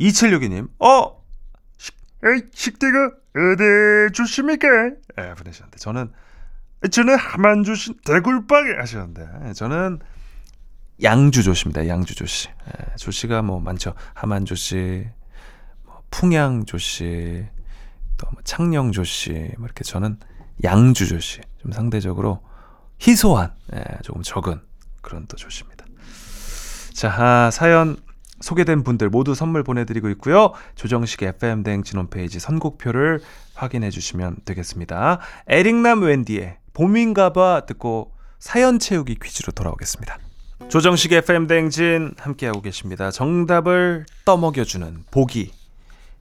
2762님, 0.00 0.68
어? 0.78 1.18
식대가 2.52 3.06
어디 3.34 4.12
주십니까? 4.12 4.66
예, 5.18 5.34
보내셨는데 5.34 5.78
저는 5.78 6.12
저는 6.90 7.16
하만 7.16 7.64
주신 7.64 7.94
대굴빵에 8.04 8.74
하셨는데 8.78 9.26
예, 9.48 9.52
저는 9.52 10.00
양주 11.02 11.42
조씨입니다. 11.42 11.86
양주 11.88 12.14
조씨. 12.14 12.48
예, 12.48 12.96
조씨가 12.96 13.42
뭐 13.42 13.60
많죠. 13.60 13.94
하만 14.14 14.44
조씨, 14.44 15.06
뭐 15.84 16.02
풍양 16.10 16.64
조씨, 16.64 17.46
또 18.16 18.28
뭐 18.32 18.42
창녕 18.44 18.90
조씨, 18.92 19.30
뭐 19.58 19.66
이렇게 19.66 19.84
저는 19.84 20.18
양주 20.64 21.06
조씨. 21.08 21.40
좀 21.58 21.72
상대적으로 21.72 22.40
희소한, 23.00 23.52
예, 23.74 23.84
조금 24.02 24.22
적은 24.22 24.60
그런 25.02 25.26
또 25.28 25.36
조씨입니다. 25.36 25.84
자, 26.94 27.14
아, 27.16 27.50
사연 27.52 27.96
소개된 28.40 28.82
분들 28.82 29.08
모두 29.08 29.34
선물 29.34 29.62
보내드리고 29.62 30.08
있고요. 30.10 30.52
조정식 30.74 31.22
FM 31.22 31.62
대행진 31.62 31.98
홈페이지 31.98 32.38
선곡표를 32.40 33.20
확인해 33.54 33.90
주시면 33.90 34.38
되겠습니다. 34.44 35.20
에릭남 35.48 36.02
웬디의 36.02 36.58
봄인가봐 36.74 37.66
듣고 37.66 38.12
사연 38.38 38.78
채우기 38.78 39.16
퀴즈로 39.22 39.52
돌아오겠습니다. 39.52 40.18
조정식 40.68 41.14
FM 41.14 41.46
대행진 41.46 42.12
함께하고 42.18 42.60
계십니다. 42.60 43.10
정답을 43.10 44.04
떠먹여주는 44.26 45.04
보기. 45.10 45.52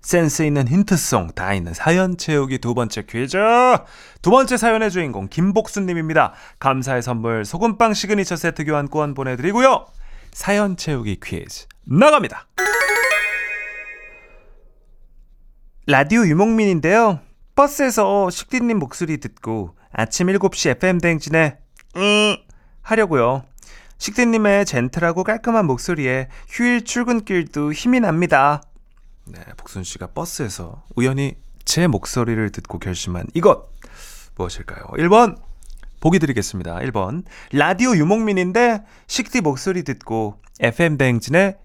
센스 0.02 0.44
있는 0.44 0.70
힌트송 0.70 1.32
다 1.36 1.54
있는 1.54 1.74
사연 1.74 2.16
채우기 2.18 2.60
두 2.60 2.74
번째 2.74 3.04
퀴즈. 3.06 3.38
두 4.22 4.32
번째 4.32 4.56
사연의 4.56 4.90
주인공 4.90 5.28
김복순님입니다. 5.28 6.34
감사의 6.60 7.02
선물 7.02 7.44
소금빵 7.44 7.94
시그니처 7.94 8.38
세트 8.38 8.64
교환권 8.64 9.16
보내드리고요. 9.16 9.86
사연 10.32 10.78
채우기 10.78 11.20
퀴즈 11.22 11.66
나갑니다. 11.84 12.48
라디오 15.88 16.26
유목민인데요. 16.26 17.20
버스에서 17.56 18.30
식디님 18.30 18.80
목소리 18.80 19.18
듣고 19.18 19.76
아침 19.92 20.28
7시 20.28 20.70
FM 20.72 21.00
댕진에 21.00 21.58
음 21.98 22.38
하려고요. 22.82 23.44
식디님의 23.98 24.66
젠틀하고 24.66 25.24
깔끔한 25.24 25.66
목소리에 25.66 26.28
휴일 26.48 26.86
출근길도 26.86 27.74
힘이 27.74 28.00
납니다. 28.00 28.62
네, 29.26 29.40
복순 29.58 29.84
씨가 29.84 30.08
버스에서 30.08 30.84
우연히 30.96 31.36
제 31.66 31.88
목소리를 31.88 32.50
듣고 32.52 32.80
결심한 32.80 33.26
이것 33.34 33.70
무엇일까요? 34.36 34.86
1번 34.98 35.38
보기 36.00 36.20
드리겠습니다. 36.20 36.76
1번 36.76 37.24
라디오 37.52 37.96
유목민인데 37.96 38.84
식디 39.08 39.42
목소리 39.42 39.84
듣고 39.84 40.42
FM 40.60 40.98
대행진에 40.98 41.58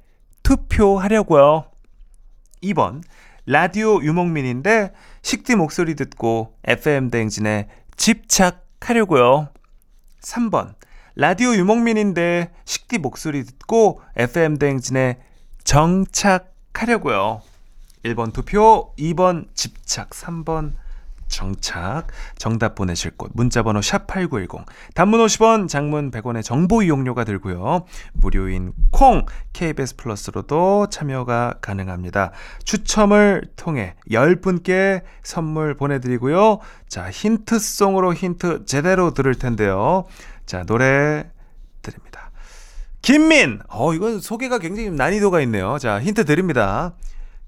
투표하려고요. 0.42 1.66
2번 2.62 3.02
라디오 3.46 4.02
유목민인데 4.02 4.92
식디 5.22 5.56
목소리 5.56 5.94
듣고 5.94 6.56
FM 6.64 7.10
대행진에 7.10 7.68
집착하려고요. 7.96 9.48
3번 10.22 10.74
라디오 11.14 11.54
유목민인데 11.54 12.52
식디 12.64 12.96
목소리 12.96 13.44
듣고 13.44 14.00
FM 14.16 14.56
대행진에 14.56 15.18
정착하려고요. 15.62 17.42
1번 18.02 18.32
투표, 18.32 18.94
2번 18.98 19.46
집착, 19.54 20.10
3번 20.10 20.72
정착. 21.32 22.06
정답 22.36 22.76
보내실 22.76 23.12
곳 23.16 23.32
문자 23.34 23.64
번호 23.64 23.80
샵8910 23.80 24.64
단문 24.94 25.24
50원, 25.24 25.68
장문 25.68 26.12
100원의 26.12 26.44
정보 26.44 26.82
이용료가 26.82 27.24
들고요. 27.24 27.84
무료인 28.12 28.72
콩 28.92 29.26
KBS 29.52 29.96
플러스로도 29.96 30.86
참여가 30.90 31.54
가능합니다. 31.60 32.30
추첨을 32.62 33.48
통해 33.56 33.94
10분께 34.08 35.02
선물 35.24 35.74
보내드리고요. 35.74 36.60
자 36.86 37.10
힌트송으로 37.10 38.14
힌트 38.14 38.66
제대로 38.66 39.12
들을 39.12 39.34
텐데요. 39.34 40.04
자, 40.46 40.64
노래 40.64 41.24
드립니다. 41.80 42.30
김민! 43.00 43.60
어, 43.68 43.94
이건 43.94 44.20
소개가 44.20 44.58
굉장히 44.58 44.90
난이도가 44.90 45.40
있네요. 45.42 45.78
자, 45.78 46.00
힌트 46.00 46.24
드립니다. 46.24 46.94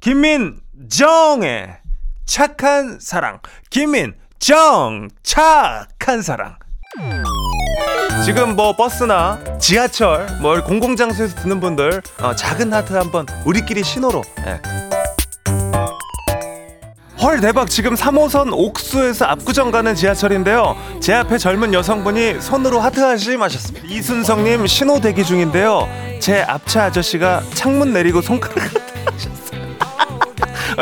김민 0.01 0.61
정의 0.88 1.79
착한 2.26 2.98
사랑. 3.00 3.40
김민 3.70 4.14
정 4.38 5.08
착한 5.22 6.22
사랑. 6.22 6.56
지금 8.24 8.56
뭐 8.56 8.74
버스나 8.74 9.38
지하철, 9.58 10.26
뭐 10.40 10.62
공공장소에서 10.62 11.34
듣는 11.42 11.60
분들 11.60 12.00
어, 12.22 12.34
작은 12.34 12.72
하트 12.72 12.94
한번 12.94 13.26
우리끼리 13.44 13.82
신호로. 13.82 14.22
예. 14.46 14.60
헐 17.20 17.40
대박 17.40 17.70
지금 17.70 17.94
3호선 17.94 18.50
옥수에서 18.52 19.24
압구정 19.24 19.70
가는 19.70 19.94
지하철인데요 19.94 20.76
제 21.00 21.14
앞에 21.14 21.38
젊은 21.38 21.72
여성분이 21.72 22.40
손으로 22.40 22.80
하트 22.80 23.00
하심하셨습니다 23.00 23.87
이순성님 23.88 24.66
신호 24.66 25.00
대기 25.00 25.24
중인데요 25.24 25.88
제 26.20 26.42
앞차 26.42 26.84
아저씨가 26.84 27.42
창문 27.54 27.94
내리고 27.94 28.20
손가락 28.20 28.56
어, 28.66 29.16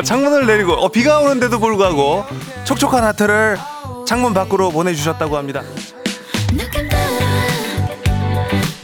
창문을 0.00 0.46
내리고 0.46 0.72
어, 0.72 0.88
비가 0.88 1.20
오는데도 1.20 1.58
불구하고 1.58 2.24
촉촉한 2.64 3.04
하트를 3.04 3.58
창문 4.06 4.32
밖으로 4.32 4.70
보내주셨다고 4.70 5.36
합니다 5.36 5.62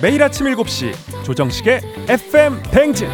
매일 0.01 0.23
아침 0.23 0.47
7시 0.47 0.95
조정식의 1.25 1.81
FM 2.09 2.63
뱅진 2.71 3.09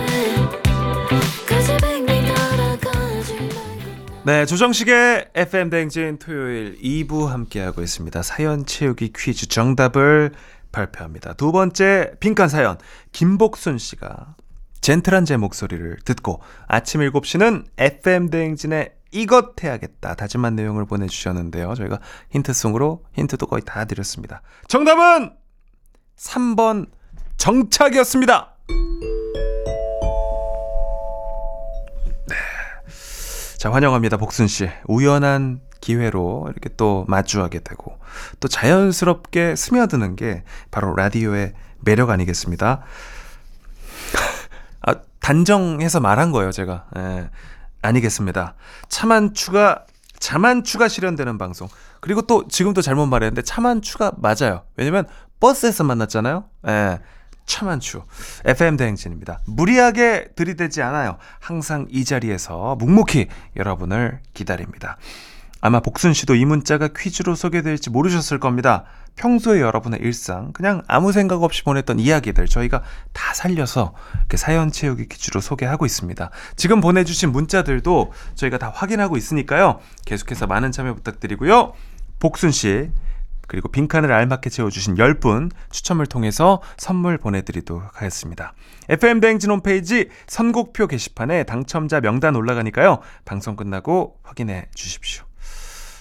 네, 4.26 4.46
조정식의 4.46 5.32
FM 5.34 5.68
대행진 5.68 6.18
토요일 6.18 6.78
2부 6.82 7.26
함께하고 7.26 7.82
있습니다. 7.82 8.22
사연 8.22 8.64
채우기 8.64 9.12
퀴즈 9.14 9.48
정답을 9.48 10.32
발표합니다. 10.72 11.34
두 11.34 11.52
번째 11.52 12.12
빈칸 12.20 12.48
사연 12.48 12.78
김복순 13.12 13.76
씨가 13.76 14.34
젠틀한 14.84 15.24
제 15.24 15.38
목소리를 15.38 15.96
듣고 16.04 16.42
아침 16.68 17.00
7시는 17.00 17.64
FM 17.78 18.28
대행진에 18.28 18.92
이것 19.12 19.64
해야겠다 19.64 20.14
다짐한 20.14 20.56
내용을 20.56 20.84
보내주셨는데요. 20.84 21.74
저희가 21.74 22.00
힌트송으로 22.28 23.02
힌트도 23.14 23.46
거의 23.46 23.62
다 23.64 23.86
드렸습니다. 23.86 24.42
정답은 24.68 25.30
3번 26.18 26.90
정착이었습니다. 27.38 28.56
자, 33.56 33.72
환영합니다. 33.72 34.18
복순 34.18 34.48
씨. 34.48 34.68
우연한 34.86 35.62
기회로 35.80 36.48
이렇게 36.50 36.68
또 36.76 37.06
마주하게 37.08 37.60
되고 37.60 37.98
또 38.38 38.48
자연스럽게 38.48 39.56
스며드는 39.56 40.16
게 40.16 40.44
바로 40.70 40.94
라디오의 40.94 41.54
매력 41.80 42.10
아니겠습니다. 42.10 42.84
아, 45.24 45.26
단정해서 45.26 46.00
말한 46.00 46.32
거예요, 46.32 46.52
제가. 46.52 46.84
예. 46.98 47.30
아니겠습니다. 47.80 48.54
차만추가 48.88 49.86
자만추가 50.18 50.88
실현되는 50.88 51.38
방송. 51.38 51.68
그리고 52.00 52.22
또 52.22 52.46
지금도 52.46 52.82
잘못 52.82 53.06
말했는데 53.06 53.42
차만추가 53.42 54.12
맞아요. 54.18 54.64
왜냐면 54.76 55.06
버스에서 55.40 55.84
만났잖아요. 55.84 56.44
예. 56.68 56.98
차만추 57.46 58.02
FM 58.46 58.76
대행진입니다. 58.76 59.40
무리하게 59.46 60.28
들이대지 60.34 60.80
않아요. 60.82 61.18
항상 61.40 61.86
이 61.90 62.04
자리에서 62.04 62.76
묵묵히 62.76 63.28
여러분을 63.56 64.20
기다립니다. 64.32 64.96
아마 65.60 65.80
복순 65.80 66.12
씨도 66.12 66.34
이 66.34 66.44
문자가 66.44 66.88
퀴즈로 66.88 67.34
소개될지 67.34 67.90
모르셨을 67.90 68.38
겁니다. 68.38 68.84
평소에 69.16 69.60
여러분의 69.60 70.00
일상, 70.02 70.52
그냥 70.52 70.82
아무 70.88 71.12
생각 71.12 71.42
없이 71.42 71.62
보냈던 71.62 72.00
이야기들 72.00 72.46
저희가 72.46 72.82
다 73.12 73.34
살려서 73.34 73.94
이렇게 74.18 74.36
사연 74.36 74.72
채우기 74.72 75.08
퀴즈로 75.08 75.40
소개하고 75.40 75.86
있습니다. 75.86 76.30
지금 76.56 76.80
보내주신 76.80 77.30
문자들도 77.30 78.12
저희가 78.34 78.58
다 78.58 78.70
확인하고 78.74 79.16
있으니까요. 79.16 79.78
계속해서 80.04 80.46
많은 80.46 80.72
참여 80.72 80.94
부탁드리고요. 80.94 81.74
복순 82.18 82.50
씨, 82.50 82.90
그리고 83.46 83.68
빈칸을 83.68 84.10
알맞게 84.10 84.50
채워주신 84.50 84.94
10분 84.94 85.50
추첨을 85.70 86.06
통해서 86.06 86.62
선물 86.76 87.18
보내드리도록 87.18 87.96
하겠습니다. 87.96 88.54
FM 88.88 89.20
대행진 89.20 89.50
홈페이지 89.50 90.08
선곡표 90.26 90.86
게시판에 90.86 91.44
당첨자 91.44 92.00
명단 92.00 92.36
올라가니까요. 92.36 93.00
방송 93.24 93.56
끝나고 93.56 94.18
확인해 94.22 94.66
주십시오. 94.74 95.24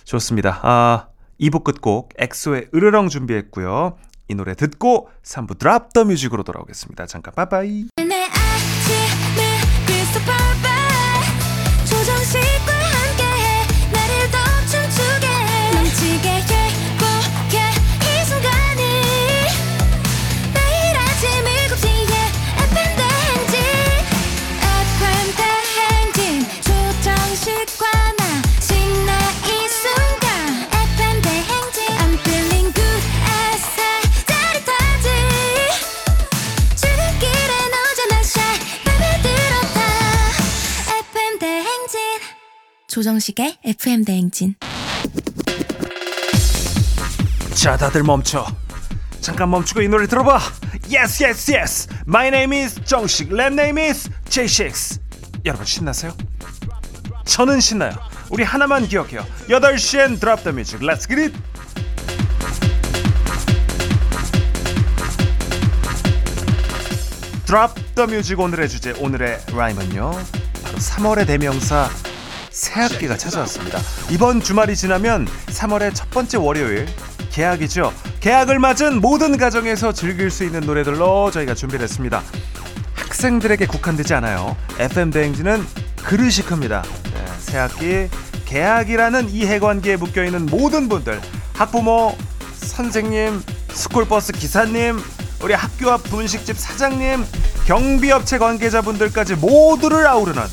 좋습니다. 0.06 0.60
아, 0.63 1.08
2부 1.39 1.63
끝곡 1.63 2.10
엑소의 2.17 2.69
으르렁 2.74 3.10
준비했고요. 3.10 3.98
이 4.30 4.36
노래 4.36 4.56
듣고 4.56 5.10
3부 5.24 5.60
드랍 5.60 5.93
더 5.93 6.06
뮤직으로 6.06 6.43
돌아오겠습니다. 6.43 7.06
잠깐 7.08 7.34
빠이빠이. 7.36 7.88
조정식의 42.93 43.58
FM 43.65 44.06
대행진 44.06 44.53
자, 47.56 47.75
다들 47.75 48.03
멈춰. 48.03 48.45
잠깐 49.19 49.49
멈추고 49.49 49.82
이 49.82 49.88
노래 49.88 50.06
들어봐. 50.06 50.39
Yes, 50.93 51.23
yes, 51.23 51.51
yes. 51.51 51.88
My 52.08 52.27
name 52.27 52.56
is 52.56 52.79
정식. 52.84 53.34
Rap 53.34 53.53
name 53.53 53.82
is 53.84 54.12
J6. 54.25 54.99
여러분 55.45 55.65
신나세요? 55.65 56.15
저는 57.25 57.62
신나요. 57.62 57.93
우리 58.29 58.43
하나만 58.43 58.88
기억해요. 58.88 59.25
8시엔 59.47 60.19
Drop 60.19 60.43
the 60.43 60.52
music. 60.52 60.80
Let's 60.82 61.08
get 61.08 61.19
it. 61.19 61.34
Drop 67.48 67.74
the 67.96 68.06
music 68.06 68.39
오늘의 68.39 68.69
주제 68.69 68.91
오늘의 68.91 69.39
라임은요. 69.51 70.12
바로 70.63 70.77
3월의 70.77 71.25
대명사 71.25 71.89
새학기가 72.54 73.18
찾아왔습니다. 73.18 73.80
이번 74.12 74.39
주말이 74.39 74.76
지나면 74.76 75.28
3월의 75.48 75.96
첫 75.96 76.10
번째 76.12 76.38
월요일 76.38 76.88
개학이죠. 77.32 77.92
개학을 78.20 78.60
맞은 78.60 79.02
모든 79.02 79.38
가정에서 79.38 79.92
즐길 79.92 80.30
수 80.30 80.44
있는 80.44 80.62
노래들로 80.62 81.32
저희가 81.32 81.56
준비를 81.56 81.84
했습니다. 81.84 82.22
학생들에게 82.94 83.66
국한되지 83.66 84.13
않아요. 84.13 84.56
FM 84.78 85.10
대행진은 85.10 85.66
그릇이 86.04 86.46
큽니다. 86.46 86.84
네, 87.06 87.26
새학기 87.39 88.08
개학이라는 88.46 89.30
이해관계에 89.30 89.96
묶여있는 89.96 90.46
모든 90.46 90.88
분들 90.88 91.20
학부모, 91.54 92.16
선생님, 92.54 93.42
스쿨버스 93.70 94.34
기사님, 94.34 95.00
우리 95.42 95.56
학교 95.56 95.89
앞 95.89 96.04
분식집 96.04 96.56
사장님, 96.60 97.26
경비업체 97.66 98.38
관계자분들까지 98.38 99.36
모두를 99.36 100.06
아우르는 100.06 100.44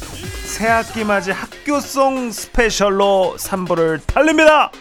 새학기 0.50 1.04
맞이 1.04 1.30
학교송 1.30 2.32
스페셜로 2.32 3.36
3부를 3.38 4.00
달립니다. 4.04 4.72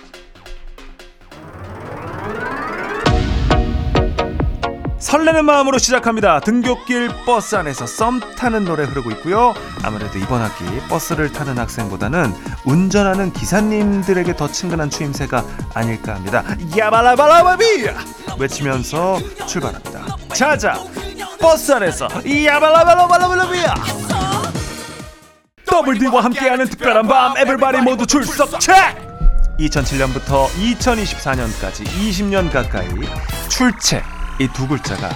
설레는 4.98 5.46
마음으로 5.46 5.78
시작합니다. 5.78 6.40
등굣길 6.40 7.10
버스 7.26 7.56
안에서 7.56 7.86
썸 7.86 8.20
타는 8.20 8.66
노래 8.66 8.84
흐르고 8.84 9.12
있고요. 9.12 9.54
아무래도 9.84 10.18
이번 10.18 10.42
학기 10.42 10.66
버스를 10.90 11.32
타는 11.32 11.60
학생보다는 11.60 12.34
운전하는 12.66 13.32
기사님들에게 13.32 14.36
더 14.36 14.52
친근한 14.52 14.90
추임새가 14.90 15.46
아닐까 15.76 16.16
합니다. 16.16 16.44
야발라발라바비 16.76 17.66
외치면서 18.40 19.20
출발합니다. 19.48 20.18
자자 20.34 20.74
버스 21.40 21.72
안에서 21.72 22.08
야발라발라발라비야 22.26 24.29
WD와 25.72 26.24
함께하는 26.26 26.68
특별한 26.70 27.08
밤 27.08 27.38
에블바리 27.38 27.82
모두 27.82 28.06
출석 28.06 28.60
체크 28.60 28.78
2007년부터 29.60 30.48
2024년까지 30.48 31.84
20년 31.86 32.52
가까이 32.52 32.88
출첵 33.50 34.02
이 34.40 34.48
두 34.54 34.68
글자가 34.68 35.10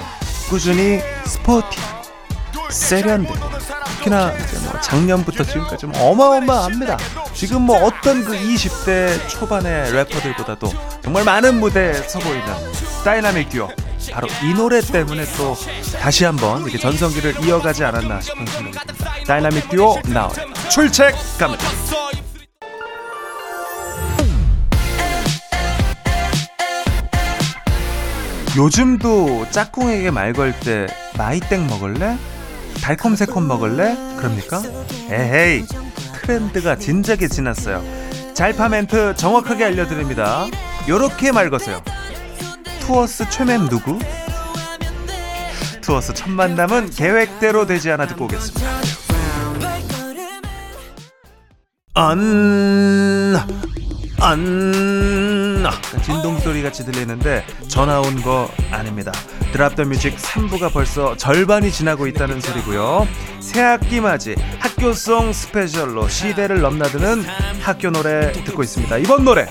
꾸준히 0.50 1.00
스포티하고 1.26 2.04
세련돼. 2.70 3.32
특히나 3.86 4.34
이제 4.34 4.58
뭐 4.66 4.80
작년부터 4.82 5.44
지금까지 5.46 5.86
뭐 5.86 6.12
어마어마합니다. 6.12 6.98
지금 7.34 7.62
뭐 7.62 7.78
어떤 7.86 8.26
그 8.26 8.34
20대 8.34 9.30
초반의 9.30 9.94
래퍼들보다도 9.94 10.74
정말 11.02 11.24
많은 11.24 11.60
무대에 11.62 11.94
서고 11.94 12.30
있는 12.30 12.46
다이나믹 13.04 13.50
듀오. 13.50 13.70
바로 14.12 14.28
이 14.44 14.54
노래 14.54 14.82
때문에 14.82 15.26
또 15.38 15.56
다시 16.00 16.26
한번 16.26 16.62
이렇게 16.64 16.78
전성기를 16.78 17.44
이어가지 17.46 17.84
않았나 17.84 18.22
싶은 18.22 18.46
생각이 18.46 18.88
듭니다. 18.88 19.04
다이나믹 19.26 19.70
듀오 19.70 20.00
나온 20.08 20.32
출첵 20.70 21.14
갑니다. 21.38 21.64
요즘도 28.56 29.48
짝꿍에게 29.50 30.12
말 30.12 30.34
걸 30.34 30.54
때 30.60 30.88
마이땡 31.18 31.68
먹을래? 31.68 32.18
달콤새콤 32.82 33.48
먹을래? 33.48 33.96
그럽니까? 34.18 34.62
에헤이 35.10 35.66
트렌드가 36.22 36.76
진작에 36.76 37.28
지났어요 37.28 37.84
잘파 38.34 38.70
멘트 38.70 39.16
정확하게 39.16 39.66
알려드립니다 39.66 40.46
요렇게 40.88 41.32
말 41.32 41.50
거세요 41.50 41.82
투어스 42.86 43.30
최애 43.30 43.55
멤 43.55 43.70
누구? 43.70 43.98
투어스 45.82 46.14
첫 46.14 46.30
만남은 46.30 46.90
계획대로 46.92 47.66
되지 47.66 47.92
않아 47.92 48.08
듣고 48.08 48.26
오겠습니다 48.26 48.68
안... 51.96 53.36
안... 54.20 55.64
진동 56.04 56.38
소리 56.40 56.62
같이 56.62 56.84
들리는데 56.86 57.46
전화 57.70 58.00
온 58.02 58.22
거 58.22 58.50
아닙니다. 58.72 59.12
Drop 59.54 59.76
the 59.76 59.86
music 59.86 60.18
3부가 60.18 60.74
벌써 60.74 61.16
절반이 61.16 61.72
지나고 61.72 62.08
있다는 62.08 62.42
소리고요. 62.42 63.08
새 63.40 63.62
학기 63.62 64.02
맞이 64.02 64.36
학교송 64.58 65.32
스페셜로 65.32 66.10
시대를 66.10 66.60
넘나드는 66.62 67.24
학교 67.62 67.92
노래 67.92 68.32
듣고 68.32 68.64
있습니다. 68.64 68.98
이번 68.98 69.26
노래 69.26 69.48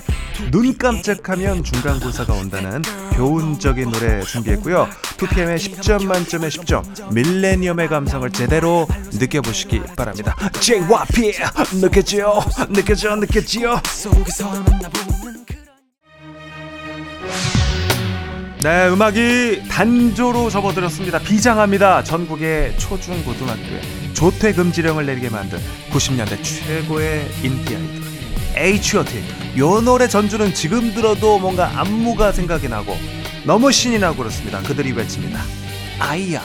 눈 0.50 0.76
깜짝하면 0.76 1.62
중간고사가 1.62 2.32
온다는 2.34 2.82
교훈적인 3.14 3.92
노래 3.92 4.22
준비했고요. 4.22 4.88
2PM의 5.18 5.56
10점 5.56 6.04
만점의 6.06 6.50
10점 6.50 7.14
밀레니엄의 7.14 7.86
감성을 7.86 8.28
제대로 8.30 8.88
느껴보시기 9.12 9.82
바랍니다. 9.96 10.34
JYP 10.60 11.32
느껴지요 11.80 12.40
느껴져 12.70 13.14
느껴지요 13.14 13.80
네, 18.62 18.88
음악이 18.88 19.64
단조로 19.68 20.48
접어들었습니다. 20.48 21.18
비장합니다. 21.18 22.04
전국의 22.04 22.78
초중 22.78 23.24
고등학교에 23.24 23.80
조퇴 24.12 24.52
금지령을 24.52 25.04
내리게 25.04 25.30
만든 25.30 25.58
90년대 25.90 26.44
최고의 26.44 27.28
인기 27.42 27.74
아이돌 27.74 28.02
H.O.T. 28.56 29.58
요 29.58 29.80
노래 29.80 30.06
전주는 30.06 30.54
지금 30.54 30.94
들어도 30.94 31.40
뭔가 31.40 31.72
안무가 31.80 32.30
생각이 32.30 32.68
나고 32.68 32.96
너무 33.44 33.72
신이 33.72 33.98
나고 33.98 34.18
그렇습니다. 34.18 34.60
그들이 34.60 34.92
외칩니다. 34.92 35.40
아이야. 35.98 36.40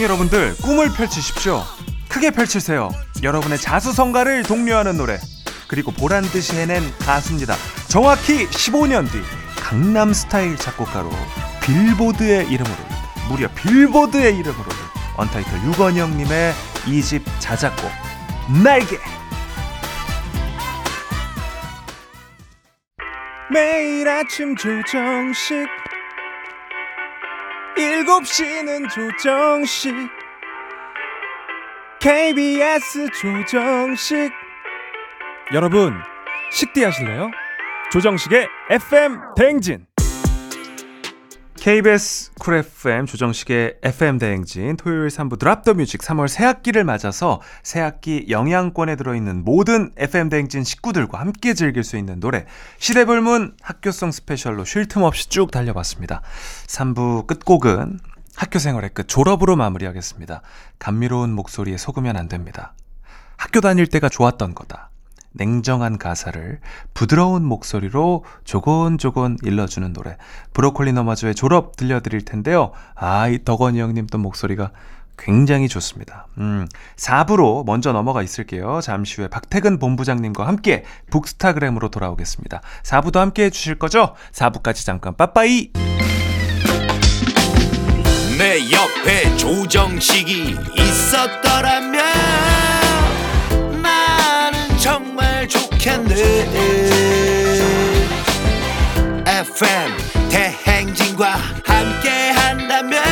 학생 0.00 0.02
여러분들 0.02 0.56
꿈을 0.62 0.90
펼치십시오. 0.92 1.62
크게 2.08 2.30
펼치세요. 2.30 2.90
여러분의 3.22 3.58
자수성가를 3.58 4.44
독려하는 4.44 4.96
노래. 4.96 5.18
그리고 5.68 5.92
보란 5.92 6.22
듯이 6.22 6.56
해낸 6.56 6.82
가수입니다. 7.00 7.54
정확히 7.88 8.46
15년 8.46 9.10
뒤 9.10 9.20
강남 9.56 10.12
스타일 10.12 10.56
작곡가로 10.56 11.10
빌보드의 11.62 12.48
이름으로 12.50 12.76
무려 13.28 13.48
빌보드의 13.54 14.36
이름으로 14.38 14.70
언타이틀 15.16 15.62
유건영님의 15.64 16.54
2집 16.86 17.22
자작곡 17.38 17.90
날개 18.62 18.96
매일 23.52 24.08
아침 24.08 24.56
조정식 24.56 25.79
7시는 27.76 28.88
조정식 28.90 29.94
KBS 32.00 33.08
조정식 33.20 34.32
여러분 35.52 35.94
식대 36.50 36.84
하실래요? 36.84 37.30
조정식의 37.92 38.48
FM 38.70 39.18
대행진 39.36 39.86
KBS 41.60 42.32
쿨 42.38 42.54
FM 42.54 43.04
조정식의 43.04 43.80
FM 43.82 44.16
대행진 44.16 44.78
토요일 44.78 45.08
3부 45.08 45.38
Drop 45.38 45.62
the 45.62 45.74
music 45.74 46.00
3월 46.00 46.26
새학기를 46.26 46.84
맞아서 46.84 47.42
새학기 47.62 48.28
영향권에 48.30 48.96
들어있는 48.96 49.44
모든 49.44 49.92
FM 49.98 50.30
대행진 50.30 50.64
식구들과 50.64 51.20
함께 51.20 51.52
즐길 51.52 51.84
수 51.84 51.98
있는 51.98 52.18
노래 52.18 52.46
시대불문 52.78 53.56
학교송 53.60 54.10
스페셜로 54.10 54.64
쉴 54.64 54.88
틈 54.88 55.02
없이 55.02 55.28
쭉 55.28 55.50
달려봤습니다. 55.50 56.22
3부 56.66 57.26
끝곡은 57.26 58.00
학교 58.36 58.58
생활의 58.58 58.94
끝 58.94 59.06
졸업으로 59.06 59.54
마무리하겠습니다. 59.56 60.40
감미로운 60.78 61.30
목소리에 61.34 61.76
속으면 61.76 62.16
안 62.16 62.26
됩니다. 62.28 62.72
학교 63.36 63.60
다닐 63.60 63.86
때가 63.86 64.08
좋았던 64.08 64.54
거다. 64.54 64.88
냉정한 65.32 65.98
가사를 65.98 66.58
부드러운 66.94 67.44
목소리로 67.44 68.24
조곤조곤 68.44 69.38
일러주는 69.42 69.92
노래. 69.92 70.16
브로콜리 70.52 70.92
너마저의 70.92 71.34
졸업 71.34 71.76
들려드릴 71.76 72.24
텐데요. 72.24 72.72
아 72.94 73.28
이 73.28 73.44
덕원이 73.44 73.80
형님 73.80 74.06
또 74.08 74.18
목소리가 74.18 74.70
굉장히 75.16 75.68
좋습니다. 75.68 76.26
음 76.38 76.66
4부로 76.96 77.64
먼저 77.66 77.92
넘어가 77.92 78.22
있을게요. 78.22 78.80
잠시 78.82 79.16
후에 79.20 79.28
박태근 79.28 79.78
본부장님과 79.78 80.46
함께 80.46 80.84
북스타그램으로 81.10 81.90
돌아오겠습니다. 81.90 82.62
4부도 82.82 83.16
함께 83.18 83.44
해주실 83.44 83.78
거죠? 83.78 84.14
4부까지 84.32 84.84
잠깐 84.86 85.14
빠빠이! 85.16 85.70
내 88.38 88.58
옆에 88.72 89.36
조정식이 89.36 90.56
있었더라면 90.78 92.02
나는 93.82 94.78
정말 94.78 95.19
좋겠네. 95.80 96.14
FM 99.24 99.96
대행진과 100.28 101.32
함께 101.64 102.30
한다면 102.32 103.02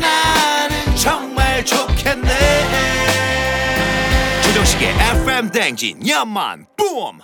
나는 0.00 0.96
정말 0.96 1.64
좋겠네. 1.64 2.28
조정식의 4.42 4.94
FM 5.20 5.50
대행진 5.52 6.08
연만 6.08 6.66
뿜 6.76 7.20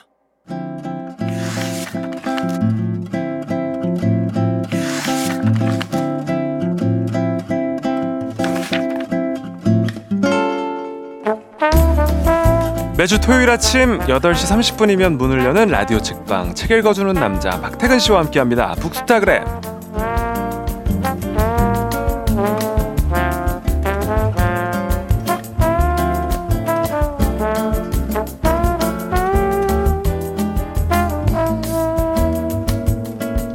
매주 13.02 13.20
토요일 13.20 13.50
아침 13.50 13.98
8시 13.98 14.76
30분이면 14.76 15.16
문을 15.16 15.44
여는 15.44 15.70
라디오 15.70 16.00
책방 16.00 16.54
책 16.54 16.70
읽어주는 16.70 17.12
남자 17.14 17.50
박태근 17.60 17.98
씨와 17.98 18.20
함께합니다 18.20 18.76
북스타그램 18.76 19.42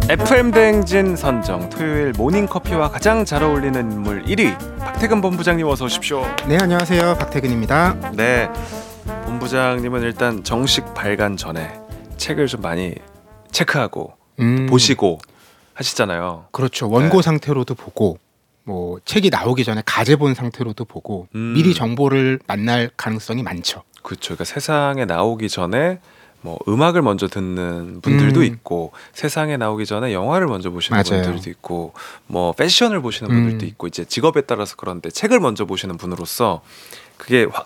FM 0.10 0.52
대행진 0.52 1.16
선정 1.16 1.70
토요일 1.70 2.12
모닝 2.18 2.48
커피와 2.48 2.90
가장 2.90 3.24
잘 3.24 3.44
어울리는 3.44 3.80
인물 3.80 4.26
1위 4.26 4.78
박태근 4.78 5.22
본부장님 5.22 5.68
어서 5.68 5.86
오십시오. 5.86 6.26
네 6.48 6.58
안녕하세요 6.60 7.16
박태근입니다. 7.20 7.96
네, 8.14 8.50
본부장님은 9.28 10.04
일단 10.04 10.42
정식 10.46 10.94
발간 10.94 11.36
전에 11.36 11.78
책을 12.16 12.48
좀 12.48 12.62
많이 12.62 12.96
체크하고 13.52 14.13
음, 14.40 14.68
보시고 14.70 15.20
하시잖아요. 15.74 16.46
그렇죠 16.52 16.90
원고 16.90 17.18
네. 17.18 17.22
상태로도 17.24 17.76
보고 17.76 18.20
뭐 18.63 19.00
책이 19.04 19.30
나오기 19.30 19.66
전에 19.66 19.84
가제본 19.86 20.34
상태로도 20.34 20.86
보고 20.86 21.28
음. 21.36 21.54
미리 21.54 21.74
정보를 21.74 22.40
만날 22.48 22.90
가능성이 22.96 23.44
많죠. 23.44 23.84
그렇죠. 24.02 24.28
그러니까 24.36 24.46
세상에 24.46 25.04
나오기 25.04 25.50
전에 25.50 26.00
뭐 26.40 26.58
음악을 26.70 27.02
먼저 27.02 27.28
듣는 27.28 28.00
분들도 28.00 28.40
음. 28.40 28.46
있고 28.46 28.94
세상에 29.12 29.58
나오기 29.58 29.86
전에 29.86 30.13
영화를 30.13 30.48
먼저 30.48 30.70
보시는 30.70 31.04
맞아요. 31.04 31.22
분들도 31.24 31.50
있고 31.50 31.92
뭐 32.28 32.54
패션을 32.54 33.02
보시는 33.02 33.30
분들도 33.30 33.66
음. 33.66 33.68
있고 33.68 33.88
이제 33.88 34.06
직업에 34.06 34.40
따라서 34.42 34.76
그런데 34.78 35.10
책을 35.10 35.42
먼저 35.42 35.66
보시는 35.66 35.98
분으로서 35.98 36.62
그게 37.18 37.46
화- 37.52 37.66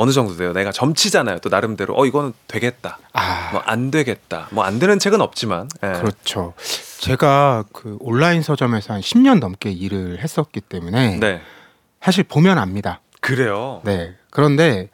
어느 0.00 0.12
정도 0.12 0.34
돼요? 0.34 0.54
내가 0.54 0.72
점치잖아요. 0.72 1.40
또 1.40 1.50
나름대로 1.50 1.94
어 1.94 2.06
이거는 2.06 2.32
되겠다. 2.48 2.98
아, 3.12 3.50
뭐안 3.52 3.90
되겠다. 3.90 4.48
뭐 4.50 4.64
안 4.64 4.78
되는 4.78 4.98
책은 4.98 5.20
없지만. 5.20 5.68
예. 5.82 5.92
그렇죠. 5.92 6.54
제가 7.00 7.64
그 7.72 7.98
온라인 8.00 8.40
서점에서 8.42 8.94
한 8.94 9.00
10년 9.02 9.40
넘게 9.40 9.70
일을 9.70 10.18
했었기 10.22 10.60
때문에 10.62 11.18
네. 11.18 11.40
사실 12.00 12.24
보면 12.24 12.56
압니다. 12.56 13.00
그래요. 13.20 13.82
네. 13.84 14.14
그런데 14.30 14.88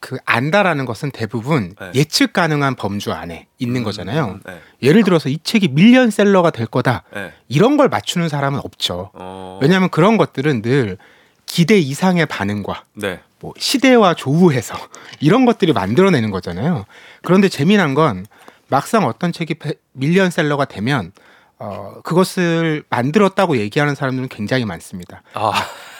그 0.00 0.16
안다라는 0.24 0.86
것은 0.86 1.10
대부분 1.12 1.74
네. 1.80 1.90
예측 1.94 2.32
가능한 2.32 2.74
범주 2.76 3.12
안에 3.12 3.46
있는 3.58 3.82
음, 3.82 3.84
거잖아요. 3.84 4.40
네. 4.44 4.60
예를 4.82 5.04
들어서 5.04 5.28
이 5.28 5.38
책이 5.42 5.68
밀리언셀러가 5.68 6.50
될 6.50 6.66
거다. 6.66 7.04
네. 7.14 7.32
이런 7.48 7.76
걸 7.76 7.88
맞추는 7.88 8.28
사람은 8.28 8.60
없죠. 8.64 9.10
어. 9.14 9.58
왜냐하면 9.62 9.88
그런 9.90 10.16
것들은 10.16 10.62
늘 10.62 10.98
기대 11.46 11.78
이상의 11.78 12.26
반응과 12.26 12.84
네. 12.94 13.20
뭐 13.40 13.52
시대와 13.56 14.14
조우해서 14.14 14.74
이런 15.20 15.44
것들이 15.44 15.72
만들어내는 15.72 16.30
거잖아요. 16.30 16.84
그런데 17.22 17.48
재미난 17.48 17.94
건 17.94 18.26
막상 18.68 19.04
어떤 19.04 19.32
책이 19.32 19.54
페- 19.54 19.74
밀리언셀러가 19.92 20.64
되면 20.66 21.12
어, 21.60 21.94
그것을 22.04 22.84
만들었다고 22.88 23.56
얘기하는 23.58 23.94
사람들은 23.96 24.28
굉장히 24.28 24.64
많습니다. 24.64 25.22
아, 25.34 25.52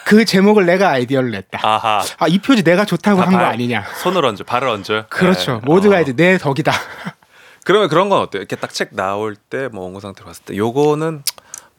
그 0.05 0.23
제목을 0.23 0.65
내가 0.65 0.89
아이디어를 0.91 1.31
냈다. 1.31 1.59
아하. 1.61 2.01
아, 2.17 2.27
이 2.27 2.39
표지 2.39 2.63
내가 2.63 2.85
좋다고 2.85 3.19
한거 3.21 3.37
발- 3.37 3.45
아니냐. 3.47 3.83
손을 4.01 4.23
얹어, 4.23 4.43
발을 4.45 4.67
얹어요. 4.69 5.05
그렇죠. 5.09 5.55
네. 5.55 5.59
모두가 5.65 5.97
어. 5.97 6.01
이제 6.01 6.13
내 6.13 6.37
덕이다. 6.37 6.71
그러면 7.65 7.89
그런 7.89 8.07
건 8.09 8.19
어때요? 8.21 8.39
이렇게 8.41 8.55
딱 8.55 8.71
책 8.73 8.95
나올 8.95 9.35
때 9.35 9.67
뭐 9.67 9.83
원고 9.83 9.99
상태로 9.99 10.25
봤을 10.27 10.43
때 10.45 10.55
요거는 10.55 11.23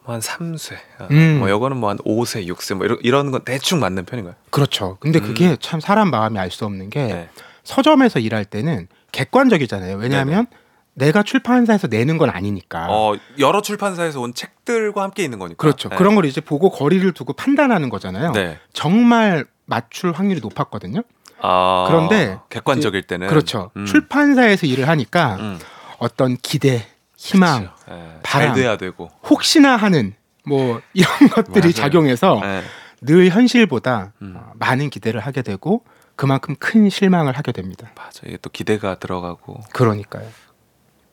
뭐 0.05 0.13
한 0.15 0.19
3세, 0.21 0.75
음. 1.11 1.37
뭐 1.39 1.49
요거는 1.49 1.77
뭐 1.77 1.89
한 1.89 1.97
5세, 1.99 2.47
6세 2.47 2.75
뭐 2.75 2.85
이런 2.85 2.97
이런 3.03 3.31
건 3.31 3.41
대충 3.43 3.79
맞는 3.79 4.05
편인가요? 4.05 4.35
그렇죠. 4.49 4.97
근데 4.99 5.19
그게 5.19 5.55
참 5.59 5.79
사람 5.79 6.09
마음이 6.09 6.37
알 6.39 6.49
수 6.51 6.65
없는 6.65 6.89
게 6.89 7.03
음. 7.03 7.07
네. 7.09 7.29
서점에서 7.63 8.19
일할 8.19 8.45
때는 8.45 8.87
객관적이잖아요. 9.11 9.97
왜냐하면 9.97 10.47
내가 10.93 11.23
출판사에서 11.23 11.87
내는 11.87 12.17
건 12.17 12.29
아니니까. 12.29 12.87
어, 12.89 13.15
여러 13.39 13.61
출판사에서 13.61 14.19
온 14.19 14.33
책들과 14.33 15.03
함께 15.03 15.23
있는 15.23 15.39
거니까. 15.39 15.57
그렇죠. 15.61 15.89
네. 15.89 15.95
그런 15.95 16.15
걸 16.15 16.25
이제 16.25 16.41
보고 16.41 16.69
거리를 16.69 17.09
두고 17.13 17.33
판단하는 17.33 17.89
거잖아요. 17.89 18.31
네. 18.33 18.57
정말 18.73 19.45
맞출 19.65 20.11
확률이 20.11 20.41
높았거든요. 20.41 21.01
아, 21.39 21.85
그런데 21.87 22.37
객관적일 22.49 23.03
때는 23.03 23.27
그렇죠. 23.27 23.71
음. 23.77 23.85
출판사에서 23.85 24.67
일을 24.67 24.87
하니까 24.87 25.35
음. 25.39 25.59
어떤 25.97 26.35
기대, 26.37 26.85
희망, 27.21 27.59
그렇죠. 27.59 27.75
예, 27.91 28.19
바람. 28.23 28.47
잘 28.47 28.53
돼야 28.55 28.77
되고. 28.77 29.11
혹시나 29.29 29.75
하는 29.75 30.15
뭐 30.43 30.81
이런 30.93 31.09
것들이 31.29 31.59
맞아요. 31.61 31.71
작용해서 31.73 32.41
예. 32.43 32.63
늘 33.01 33.29
현실보다 33.29 34.13
음. 34.23 34.33
어, 34.37 34.51
많은 34.55 34.89
기대를 34.89 35.21
하게 35.21 35.43
되고 35.43 35.83
그만큼 36.15 36.55
큰 36.59 36.89
실망을 36.89 37.37
하게 37.37 37.51
됩니다. 37.51 37.91
맞아. 37.95 38.21
이게 38.25 38.37
또 38.41 38.49
기대가 38.49 38.95
들어가고 38.95 39.61
그러니까요. 39.71 40.27